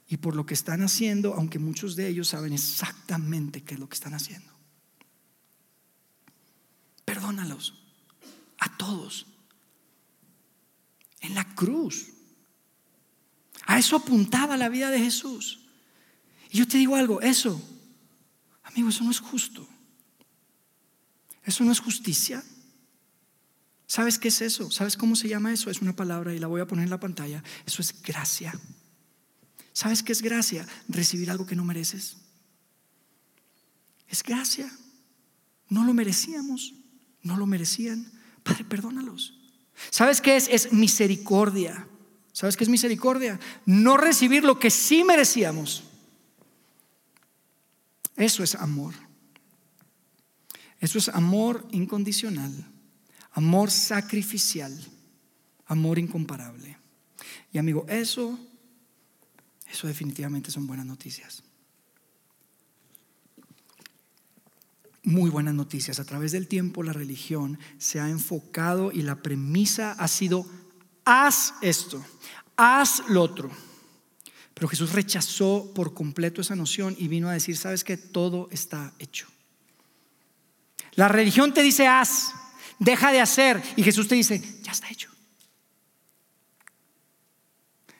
[0.07, 3.89] y por lo que están haciendo, aunque muchos de ellos saben exactamente qué es lo
[3.89, 4.51] que están haciendo.
[7.05, 7.73] Perdónalos
[8.59, 9.25] a todos.
[11.21, 12.07] En la cruz.
[13.65, 15.65] A eso apuntaba la vida de Jesús.
[16.51, 17.61] Y yo te digo algo, eso,
[18.63, 19.67] amigo, eso no es justo.
[21.43, 22.43] Eso no es justicia.
[23.97, 24.69] ¿Sabes qué es eso?
[24.69, 25.71] ¿Sabes cómo se llama eso?
[25.71, 27.43] Es una palabra y la voy a poner en la pantalla.
[27.65, 28.53] Eso es gracia.
[29.73, 30.67] ¿Sabes qué es gracia?
[30.87, 32.17] Recibir algo que no mereces.
[34.07, 34.71] Es gracia.
[35.69, 36.75] No lo merecíamos,
[37.23, 38.11] no lo merecían.
[38.43, 39.33] Padre, perdónalos.
[39.89, 40.47] ¿Sabes qué es?
[40.47, 41.87] Es misericordia.
[42.33, 43.39] ¿Sabes qué es misericordia?
[43.65, 45.85] No recibir lo que sí merecíamos.
[48.15, 48.93] Eso es amor.
[50.79, 52.76] Eso es amor incondicional,
[53.37, 54.75] amor sacrificial,
[55.67, 56.75] amor incomparable.
[57.53, 58.37] Y amigo, eso
[59.71, 61.43] eso definitivamente son buenas noticias.
[65.03, 65.99] Muy buenas noticias.
[65.99, 70.47] A través del tiempo la religión se ha enfocado y la premisa ha sido,
[71.05, 72.03] haz esto,
[72.55, 73.51] haz lo otro.
[74.55, 78.93] Pero Jesús rechazó por completo esa noción y vino a decir, sabes que todo está
[78.97, 79.27] hecho.
[80.93, 82.33] La religión te dice, haz,
[82.79, 83.61] deja de hacer.
[83.75, 85.11] Y Jesús te dice, ya está hecho.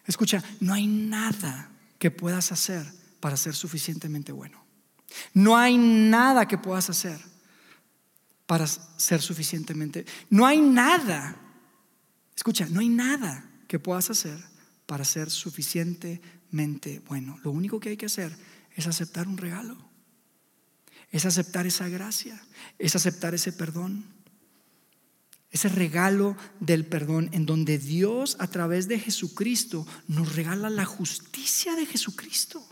[0.05, 1.69] Escucha, no hay nada
[1.99, 2.86] que puedas hacer
[3.19, 4.65] para ser suficientemente bueno.
[5.34, 7.19] No hay nada que puedas hacer
[8.45, 10.05] para ser suficientemente.
[10.30, 11.36] No hay nada,
[12.36, 14.41] escucha, no hay nada que puedas hacer
[14.86, 17.38] para ser suficientemente bueno.
[17.43, 18.36] Lo único que hay que hacer
[18.75, 19.78] es aceptar un regalo,
[21.11, 22.41] es aceptar esa gracia,
[22.80, 24.16] es aceptar ese perdón
[25.58, 31.76] ese regalo del perdón en donde Dios a través de Jesucristo nos regala la justicia
[31.76, 32.64] de Jesucristo.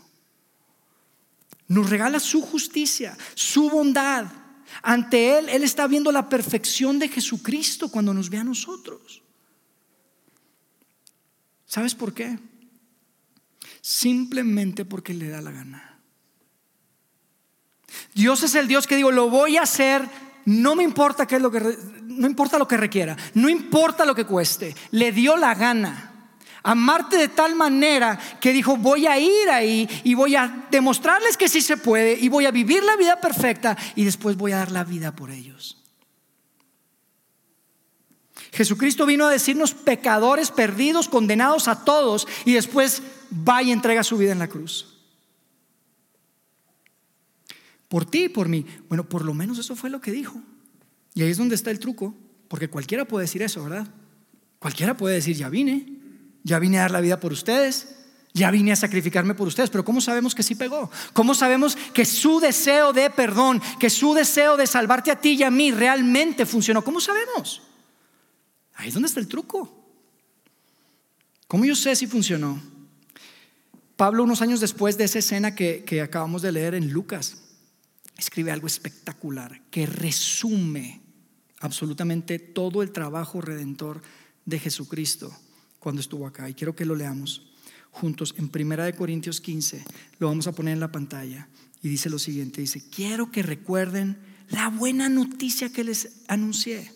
[1.68, 4.26] Nos regala su justicia, su bondad.
[4.82, 9.22] Ante Él, Él está viendo la perfección de Jesucristo cuando nos ve a nosotros.
[11.66, 12.38] ¿Sabes por qué?
[13.80, 16.00] Simplemente porque le da la gana.
[18.14, 20.08] Dios es el Dios que digo, lo voy a hacer,
[20.46, 24.14] no me importa qué es lo que no importa lo que requiera, no importa lo
[24.14, 26.12] que cueste, le dio la gana.
[26.62, 31.48] Amarte de tal manera que dijo, voy a ir ahí y voy a demostrarles que
[31.48, 34.72] sí se puede y voy a vivir la vida perfecta y después voy a dar
[34.72, 35.82] la vida por ellos.
[38.52, 44.16] Jesucristo vino a decirnos pecadores perdidos, condenados a todos y después va y entrega su
[44.16, 44.95] vida en la cruz.
[47.96, 48.66] Por ti y por mí.
[48.90, 50.38] Bueno, por lo menos eso fue lo que dijo.
[51.14, 52.14] Y ahí es donde está el truco,
[52.46, 53.88] porque cualquiera puede decir eso, ¿verdad?
[54.58, 55.98] Cualquiera puede decir, ya vine,
[56.44, 57.96] ya vine a dar la vida por ustedes,
[58.34, 60.90] ya vine a sacrificarme por ustedes, pero ¿cómo sabemos que sí pegó?
[61.14, 65.42] ¿Cómo sabemos que su deseo de perdón, que su deseo de salvarte a ti y
[65.42, 66.84] a mí realmente funcionó?
[66.84, 67.62] ¿Cómo sabemos?
[68.74, 69.74] Ahí es donde está el truco.
[71.48, 72.60] ¿Cómo yo sé si funcionó?
[73.96, 77.38] Pablo, unos años después de esa escena que, que acabamos de leer en Lucas,
[78.16, 81.00] escribe algo espectacular que resume
[81.60, 84.02] absolutamente todo el trabajo redentor
[84.44, 85.36] de Jesucristo
[85.78, 86.48] cuando estuvo acá.
[86.48, 87.46] Y quiero que lo leamos
[87.90, 89.84] juntos en Primera de Corintios 15.
[90.18, 91.48] Lo vamos a poner en la pantalla.
[91.82, 96.92] Y dice lo siguiente, dice, quiero que recuerden la buena noticia que les anuncié.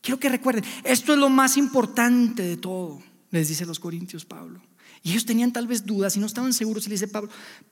[0.00, 4.62] Quiero que recuerden, esto es lo más importante de todo, les dice los Corintios Pablo.
[5.02, 6.86] Y ellos tenían tal vez dudas y no estaban seguros.
[6.86, 7.30] Y le dice Pablo,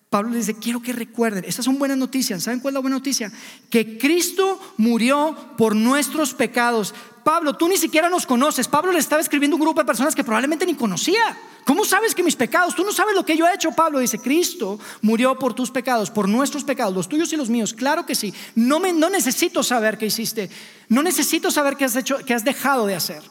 [0.09, 2.43] Pablo les dice, quiero que recuerden, estas son buenas noticias.
[2.43, 3.33] ¿Saben cuál es la buena noticia?
[3.71, 6.95] Que Cristo murió por nuestros pecados.
[7.25, 8.69] Pablo, tú ni siquiera nos conoces.
[8.69, 11.37] Pablo le estaba escribiendo un grupo de personas que probablemente ni conocía.
[11.65, 12.75] ¿Cómo sabes que mis pecados?
[12.75, 13.99] Tú no sabes lo que yo he hecho, Pablo.
[13.99, 17.73] Dice, Cristo murió por tus pecados, por nuestros pecados, los tuyos y los míos.
[17.73, 18.33] Claro que sí.
[18.55, 20.51] No, me, no necesito saber qué hiciste.
[20.89, 23.23] No necesito saber qué has hecho, qué has dejado de hacer.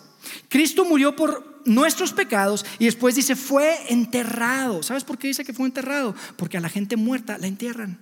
[0.50, 4.84] Cristo murió por nuestros pecados y después dice fue enterrado.
[4.84, 6.16] ¿Sabes por qué dice que fue enterrado?
[6.36, 8.00] Porque a la gente muerta la entierran.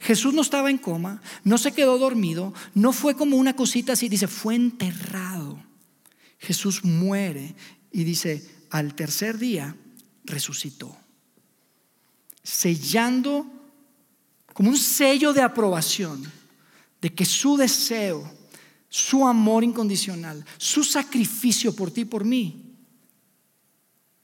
[0.00, 4.08] Jesús no estaba en coma, no se quedó dormido, no fue como una cosita así,
[4.08, 5.62] dice fue enterrado.
[6.38, 7.54] Jesús muere
[7.90, 9.74] y dice al tercer día
[10.24, 10.96] resucitó,
[12.42, 13.46] sellando
[14.52, 16.30] como un sello de aprobación
[17.00, 18.35] de que su deseo
[18.96, 22.74] su amor incondicional, su sacrificio por ti y por mí,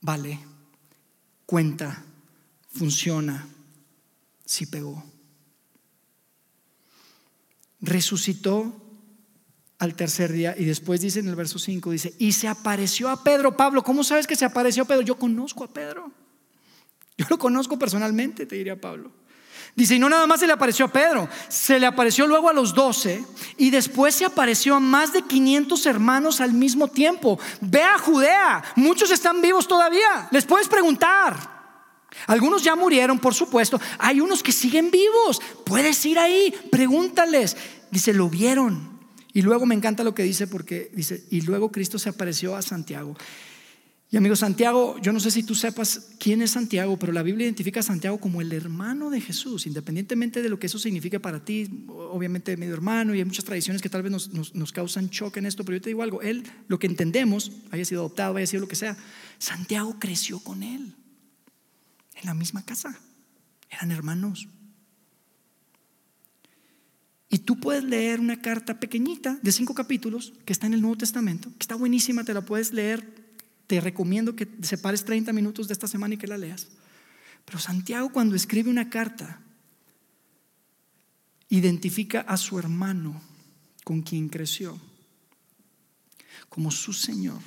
[0.01, 0.39] vale,
[1.45, 2.03] cuenta,
[2.71, 3.47] funciona,
[4.43, 5.03] si pegó.
[7.81, 8.81] Resucitó
[9.77, 13.23] al tercer día y después dice en el verso 5, dice, y se apareció a
[13.23, 15.03] Pedro, Pablo, ¿cómo sabes que se apareció a Pedro?
[15.03, 16.11] Yo conozco a Pedro.
[17.15, 19.11] Yo lo conozco personalmente, te diría Pablo.
[19.75, 22.53] Dice, y no nada más se le apareció a Pedro, se le apareció luego a
[22.53, 23.25] los doce
[23.57, 27.39] y después se apareció a más de 500 hermanos al mismo tiempo.
[27.59, 31.53] Ve a Judea, muchos están vivos todavía, les puedes preguntar.
[32.27, 37.57] Algunos ya murieron, por supuesto, hay unos que siguen vivos, puedes ir ahí, pregúntales.
[37.89, 38.93] Dice, lo vieron.
[39.33, 42.61] Y luego me encanta lo que dice porque dice, y luego Cristo se apareció a
[42.61, 43.15] Santiago.
[44.13, 47.45] Y amigo Santiago, yo no sé si tú sepas quién es Santiago, pero la Biblia
[47.45, 51.43] identifica a Santiago como el hermano de Jesús, independientemente de lo que eso signifique para
[51.43, 55.39] ti, obviamente medio hermano, y hay muchas tradiciones que tal vez nos, nos, causan choque
[55.39, 58.45] en esto, pero yo te digo algo, él, lo que entendemos, haya sido adoptado, haya
[58.45, 58.95] sido lo que sea,
[59.39, 60.93] Santiago creció con él,
[62.13, 62.95] en la misma casa,
[63.71, 64.47] eran hermanos.
[67.31, 70.97] Y tú puedes leer una carta pequeñita de cinco capítulos que está en el Nuevo
[70.97, 73.22] Testamento, que está buenísima, te la puedes leer
[73.67, 76.69] te recomiendo que separes 30 minutos de esta semana y que la leas.
[77.45, 79.41] Pero Santiago cuando escribe una carta,
[81.49, 83.21] identifica a su hermano
[83.83, 84.79] con quien creció
[86.49, 87.39] como su Señor,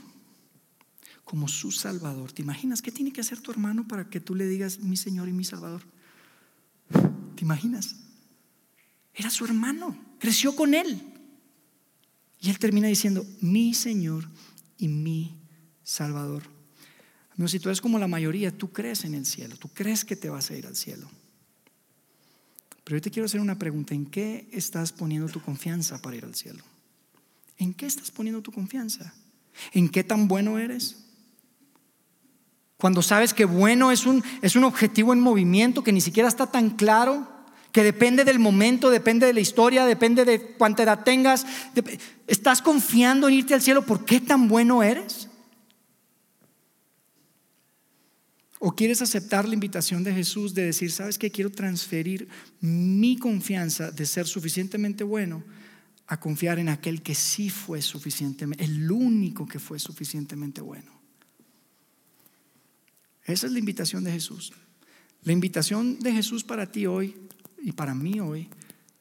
[1.25, 2.33] como su Salvador.
[2.33, 5.29] ¿Te imaginas qué tiene que hacer tu hermano para que tú le digas mi Señor
[5.29, 5.83] y mi Salvador?
[7.37, 7.97] ¿Te imaginas?
[9.14, 11.01] Era su hermano, creció con él.
[12.41, 14.29] Y él termina diciendo, mi Señor
[14.77, 15.39] y mi
[15.87, 16.43] Salvador.
[17.34, 20.16] Amigo, si tú eres como la mayoría, tú crees en el cielo, tú crees que
[20.16, 21.09] te vas a ir al cielo.
[22.82, 26.24] Pero yo te quiero hacer una pregunta, ¿en qué estás poniendo tu confianza para ir
[26.24, 26.64] al cielo?
[27.57, 29.14] ¿En qué estás poniendo tu confianza?
[29.72, 31.05] ¿En qué tan bueno eres?
[32.78, 36.49] Cuando sabes que bueno es un, es un objetivo en movimiento que ni siquiera está
[36.49, 37.28] tan claro,
[37.70, 41.47] que depende del momento, depende de la historia, depende de cuánta edad tengas.
[42.26, 45.26] ¿Estás confiando en irte al cielo por qué tan bueno eres?
[48.59, 52.29] ¿O quieres aceptar la invitación de Jesús de decir, sabes que quiero transferir
[52.61, 55.45] mi confianza de ser suficientemente bueno
[56.07, 60.91] a confiar en aquel que sí fue suficientemente, el único que fue suficientemente bueno?
[63.25, 64.53] Esa es la invitación de Jesús.
[65.23, 67.17] La invitación de Jesús para ti hoy
[67.61, 68.49] y para mí hoy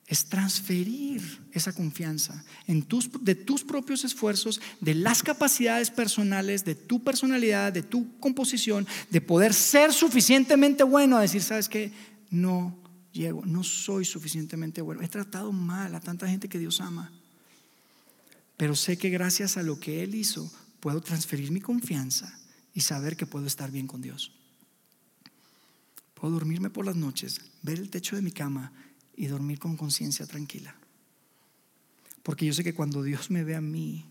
[0.07, 6.75] es transferir esa confianza en tus, de tus propios esfuerzos, de las capacidades personales, de
[6.75, 11.91] tu personalidad, de tu composición, de poder ser suficientemente bueno a decir, ¿sabes qué?
[12.29, 12.77] No
[13.13, 15.01] llego, no soy suficientemente bueno.
[15.01, 17.11] He tratado mal a tanta gente que Dios ama,
[18.57, 20.51] pero sé que gracias a lo que Él hizo,
[20.81, 22.37] puedo transferir mi confianza
[22.75, 24.31] y saber que puedo estar bien con Dios.
[26.13, 28.71] Puedo dormirme por las noches, ver el techo de mi cama
[29.15, 30.75] y dormir con conciencia tranquila.
[32.23, 34.05] Porque yo sé que cuando Dios me ve a mí,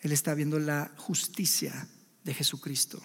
[0.00, 1.88] Él está viendo la justicia
[2.24, 3.00] de Jesucristo,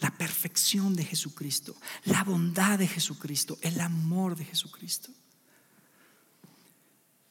[0.00, 5.10] la perfección de Jesucristo, la bondad de Jesucristo, el amor de Jesucristo.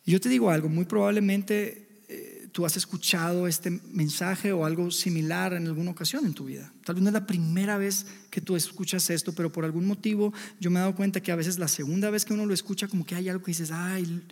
[0.06, 5.66] Yo te digo algo, muy probablemente tú has escuchado este mensaje o algo similar en
[5.66, 6.72] alguna ocasión en tu vida.
[6.86, 10.32] Tal vez no es la primera vez que tú escuchas esto, pero por algún motivo
[10.60, 12.88] yo me he dado cuenta que a veces la segunda vez que uno lo escucha,
[12.88, 14.24] como que hay algo que dices, ay,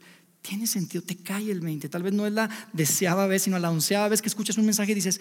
[0.43, 1.89] tiene sentido, te cae el 20.
[1.89, 4.91] Tal vez no es la deseaba vez, sino la onceava vez que escuchas un mensaje
[4.91, 5.19] y dices,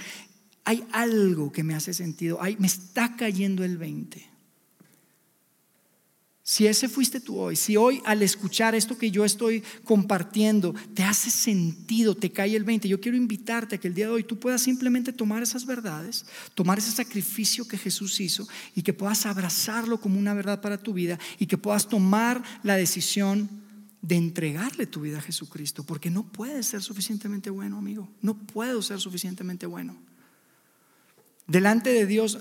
[0.64, 4.28] hay algo que me hace sentido, ay, me está cayendo el 20.
[6.50, 11.04] Si ese fuiste tú hoy, si hoy al escuchar esto que yo estoy compartiendo te
[11.04, 14.24] hace sentido, te cae el 20, yo quiero invitarte a que el día de hoy
[14.24, 16.26] tú puedas simplemente tomar esas verdades,
[16.56, 20.92] tomar ese sacrificio que Jesús hizo y que puedas abrazarlo como una verdad para tu
[20.92, 23.48] vida y que puedas tomar la decisión
[24.02, 28.82] de entregarle tu vida a Jesucristo, porque no puedes ser suficientemente bueno, amigo, no puedo
[28.82, 29.96] ser suficientemente bueno.
[31.46, 32.40] Delante de Dios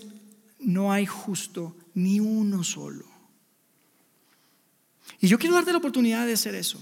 [0.60, 3.09] no hay justo ni uno solo.
[5.22, 6.80] Y yo quiero darte la oportunidad de hacer eso.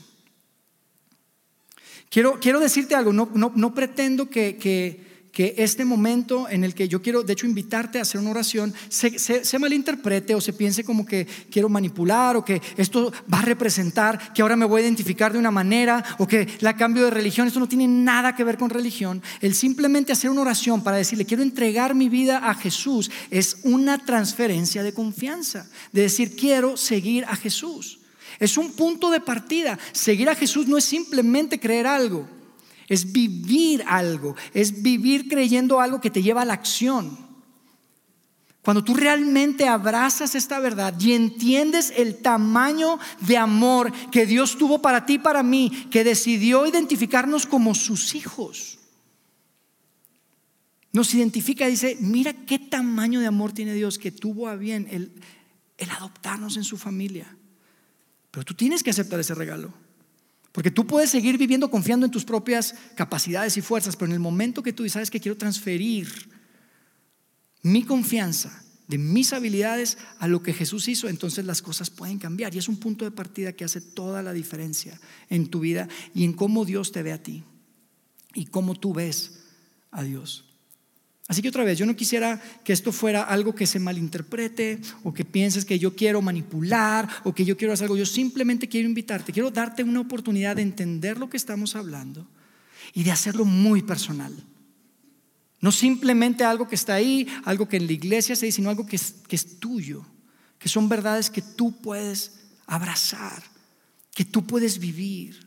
[2.09, 6.88] Quiero, quiero decirte algo, no, no, pretendo que, que, que, este momento en el que
[6.88, 10.85] yo quiero, de hecho, invitarte a hacer una oración, se, se, malinterprete o se piense
[10.85, 14.85] como que quiero manipular o que esto va a representar que ahora me voy a
[14.85, 17.45] identificar de una manera o que la cambio de religión.
[17.45, 19.21] Esto no tiene nada que ver con religión.
[19.41, 23.97] El simplemente hacer una oración para decirle, quiero entregar mi vida a Jesús, es una
[23.97, 27.96] transferencia de confianza, de decir, quiero seguir a Jesús.
[28.39, 29.77] Es un punto de partida.
[29.91, 32.27] Seguir a Jesús no es simplemente creer algo,
[32.88, 37.25] es vivir algo, es vivir creyendo algo que te lleva a la acción.
[38.61, 44.81] Cuando tú realmente abrazas esta verdad y entiendes el tamaño de amor que Dios tuvo
[44.81, 48.79] para ti y para mí, que decidió identificarnos como sus hijos.
[50.91, 54.88] Nos identifica y dice, mira qué tamaño de amor tiene Dios que tuvo a bien
[54.91, 55.13] el
[55.77, 57.38] el adoptarnos en su familia.
[58.38, 59.73] Pero tú tienes que aceptar ese regalo.
[60.51, 64.19] Porque tú puedes seguir viviendo confiando en tus propias capacidades y fuerzas, pero en el
[64.19, 66.07] momento que tú sabes que quiero transferir
[67.63, 72.53] mi confianza de mis habilidades a lo que Jesús hizo, entonces las cosas pueden cambiar.
[72.53, 76.23] Y es un punto de partida que hace toda la diferencia en tu vida y
[76.23, 77.43] en cómo Dios te ve a ti
[78.35, 79.45] y cómo tú ves
[79.89, 80.46] a Dios.
[81.28, 85.13] Así que otra vez, yo no quisiera que esto fuera algo que se malinterprete o
[85.13, 87.97] que pienses que yo quiero manipular o que yo quiero hacer algo.
[87.97, 92.25] Yo simplemente quiero invitarte, quiero darte una oportunidad de entender lo que estamos hablando
[92.93, 94.34] y de hacerlo muy personal.
[95.59, 98.86] No simplemente algo que está ahí, algo que en la iglesia se dice, sino algo
[98.86, 100.05] que es, que es tuyo,
[100.57, 103.43] que son verdades que tú puedes abrazar,
[104.13, 105.45] que tú puedes vivir.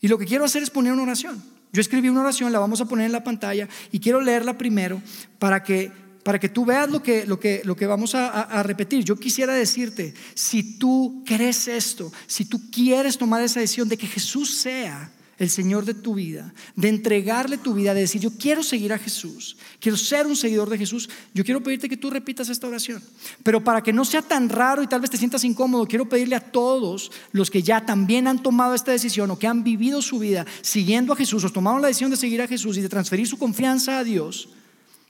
[0.00, 1.57] Y lo que quiero hacer es poner una oración.
[1.72, 5.02] Yo escribí una oración, la vamos a poner en la pantalla y quiero leerla primero
[5.38, 5.92] para que,
[6.22, 9.04] para que tú veas lo que, lo que, lo que vamos a, a repetir.
[9.04, 14.06] Yo quisiera decirte, si tú crees esto, si tú quieres tomar esa decisión de que
[14.06, 18.64] Jesús sea el Señor de tu vida, de entregarle tu vida, de decir, yo quiero
[18.64, 22.48] seguir a Jesús, quiero ser un seguidor de Jesús, yo quiero pedirte que tú repitas
[22.48, 23.00] esta oración.
[23.44, 26.34] Pero para que no sea tan raro y tal vez te sientas incómodo, quiero pedirle
[26.34, 30.18] a todos los que ya también han tomado esta decisión o que han vivido su
[30.18, 33.28] vida siguiendo a Jesús o tomaron la decisión de seguir a Jesús y de transferir
[33.28, 34.48] su confianza a Dios,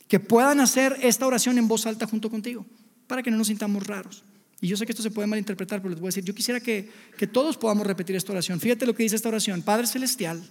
[0.08, 2.66] que puedan hacer esta oración en voz alta junto contigo,
[3.06, 4.24] para que no nos sintamos raros.
[4.60, 6.60] Y yo sé que esto se puede malinterpretar, pero les voy a decir, yo quisiera
[6.60, 8.60] que, que todos podamos repetir esta oración.
[8.60, 9.62] Fíjate lo que dice esta oración.
[9.62, 10.42] Padre Celestial,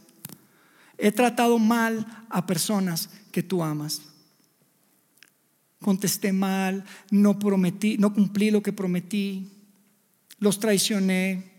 [0.98, 4.02] he tratado mal a personas que tú amas.
[5.82, 9.52] Contesté mal, no prometí, no cumplí lo que prometí,
[10.40, 11.57] los traicioné,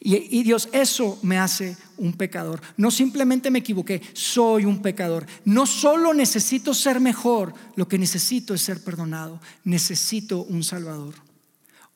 [0.00, 2.60] y, Dios, eso me hace un pecador.
[2.76, 5.26] No simplemente me equivoqué, soy un pecador.
[5.44, 9.40] No solo necesito ser mejor, lo que necesito es ser perdonado.
[9.64, 11.14] Necesito un Salvador.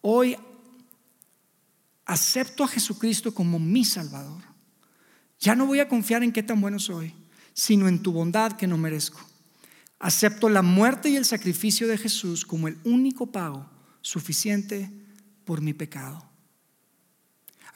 [0.01, 0.37] Hoy
[2.07, 4.43] acepto a Jesucristo como mi Salvador.
[5.41, 7.15] Ya no voy a confiar en qué tan bueno soy,
[7.53, 9.21] sino en tu bondad que no merezco.
[9.99, 13.69] Acepto la muerte y el sacrificio de Jesús como el único pago
[14.01, 14.91] suficiente
[15.45, 16.28] por mi pecado.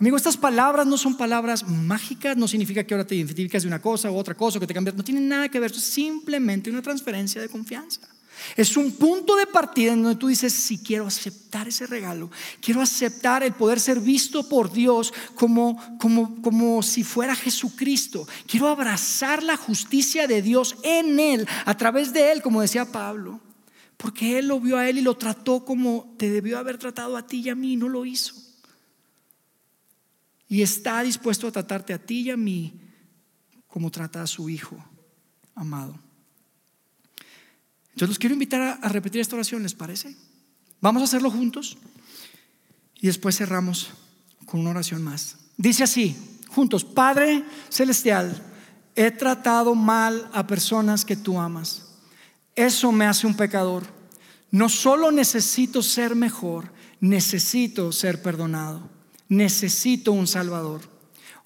[0.03, 3.81] Amigo, estas palabras no son palabras mágicas, no significa que ahora te identificas de una
[3.81, 6.83] cosa u otra cosa, que te cambias, no tienen nada que ver, es simplemente una
[6.83, 8.01] transferencia de confianza.
[8.57, 12.83] Es un punto de partida en donde tú dices, si quiero aceptar ese regalo, quiero
[12.83, 18.27] aceptar el poder ser visto por Dios como, como, como si fuera Jesucristo.
[18.49, 23.39] Quiero abrazar la justicia de Dios en Él, a través de Él, como decía Pablo.
[23.99, 27.25] Porque Él lo vio a Él y lo trató como te debió haber tratado a
[27.25, 28.43] ti y a mí, no lo hizo
[30.53, 32.75] y está dispuesto a tratarte a ti y a mí
[33.67, 34.77] como trata a su Hijo
[35.55, 35.99] amado.
[37.85, 40.15] Entonces los quiero invitar a, repetir esta oración, ¿les parece?
[40.79, 41.79] Vamos a hacerlo juntos
[43.01, 43.93] y después cerramos
[44.45, 45.39] con una oración más.
[45.57, 46.15] Dice así,
[46.49, 48.43] juntos, Padre Celestial,
[48.95, 51.95] he tratado mal a personas que tú amas.
[52.55, 53.85] Eso me hace un pecador.
[54.51, 59.02] No solo necesito ser mejor, necesito ser perdonado
[59.33, 60.83] necesito un Salvador.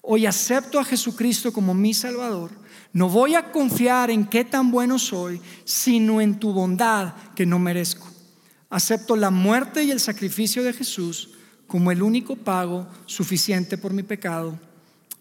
[0.01, 2.51] Hoy acepto a Jesucristo como mi Salvador.
[2.91, 7.59] No voy a confiar en qué tan bueno soy, sino en tu bondad que no
[7.59, 8.07] merezco.
[8.69, 11.29] Acepto la muerte y el sacrificio de Jesús
[11.65, 14.59] como el único pago suficiente por mi pecado.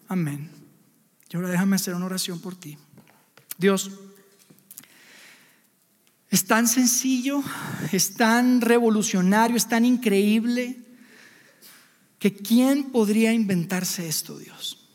[0.08, 0.50] Amén.
[1.30, 2.78] Y ahora déjame hacer una oración por ti.
[3.58, 3.90] Dios,
[6.30, 7.42] es tan sencillo,
[7.92, 10.85] es tan revolucionario, es tan increíble
[12.18, 14.86] que quién podría inventarse esto, Dios.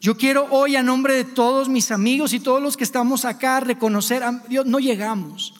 [0.00, 3.60] Yo quiero hoy a nombre de todos mis amigos y todos los que estamos acá
[3.60, 5.54] reconocer, Dios, no llegamos.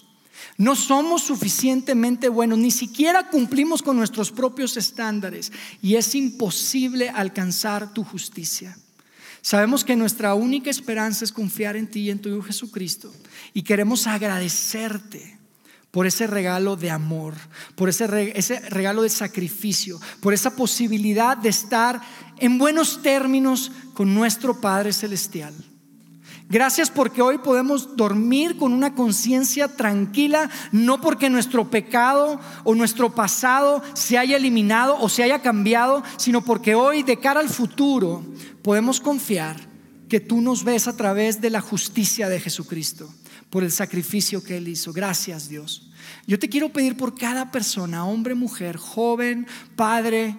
[0.57, 5.51] No somos suficientemente buenos, ni siquiera cumplimos con nuestros propios estándares
[5.83, 8.77] y es imposible alcanzar tu justicia.
[9.41, 13.13] Sabemos que nuestra única esperanza es confiar en ti y en tu Hijo Jesucristo
[13.53, 15.34] y queremos agradecerte
[15.95, 17.35] por ese regalo de amor,
[17.77, 22.01] por ese, regalo de sacrificio, por esa posibilidad de estar
[22.41, 25.55] en buenos términos con nuestro Padre Celestial.
[26.49, 33.15] Gracias porque hoy podemos dormir con una conciencia tranquila, no porque nuestro pecado o nuestro
[33.15, 38.25] pasado se haya eliminado o se haya cambiado, sino porque hoy de cara al futuro
[38.63, 39.61] podemos confiar
[40.09, 43.09] que tú nos ves a través de la justicia de Jesucristo
[43.55, 44.93] por el sacrificio que Él hizo.
[44.93, 45.89] Gracias Dios.
[46.27, 49.47] Yo te quiero pedir por cada persona, hombre, mujer, joven,
[49.77, 50.37] padre,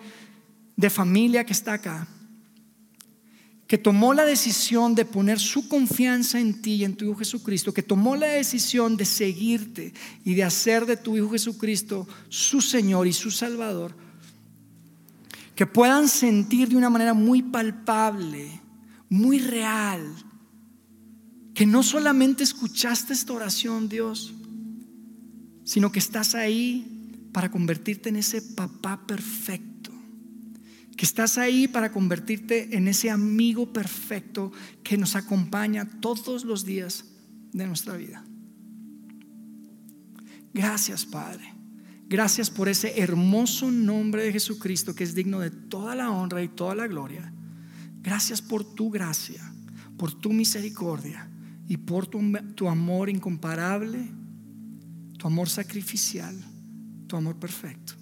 [0.76, 2.09] de familia que está acá,
[3.68, 7.74] que tomó la decisión de poner su confianza en ti y en tu Hijo Jesucristo,
[7.74, 9.93] que tomó la decisión de seguirte
[10.26, 13.95] y de hacer de tu Hijo Jesucristo su Señor y su Salvador,
[15.55, 18.59] que puedan sentir de una manera muy palpable,
[19.07, 20.03] muy real,
[21.56, 24.34] que no solamente escuchaste esta oración, Dios,
[25.64, 29.91] sino que estás ahí para convertirte en ese papá perfecto,
[30.97, 34.51] que estás ahí para convertirte en ese amigo perfecto
[34.84, 37.06] que nos acompaña todos los días
[37.53, 38.26] de nuestra vida.
[40.53, 41.53] Gracias, Padre.
[42.08, 46.49] Gracias por ese hermoso nombre de Jesucristo que es digno de toda la honra y
[46.49, 47.34] toda la gloria.
[48.01, 49.53] Gracias por tu gracia,
[49.97, 51.30] por tu misericordia
[51.68, 53.99] y por tu, amor incomparable,
[55.18, 56.36] tu amor sacrificial,
[57.07, 57.93] tu amor perfecto.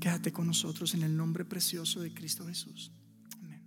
[0.00, 2.92] Quédate con nosotros en el nombre precioso de Cristo Jesús.
[3.42, 3.62] Amén.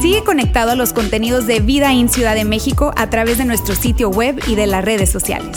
[0.00, 3.76] Sigue conectado a los contenidos de Vida en Ciudad de México a través de nuestro
[3.76, 5.56] sitio web y de las redes sociales.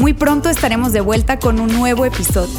[0.00, 2.58] Muy pronto estaremos de vuelta con un nuevo episodio.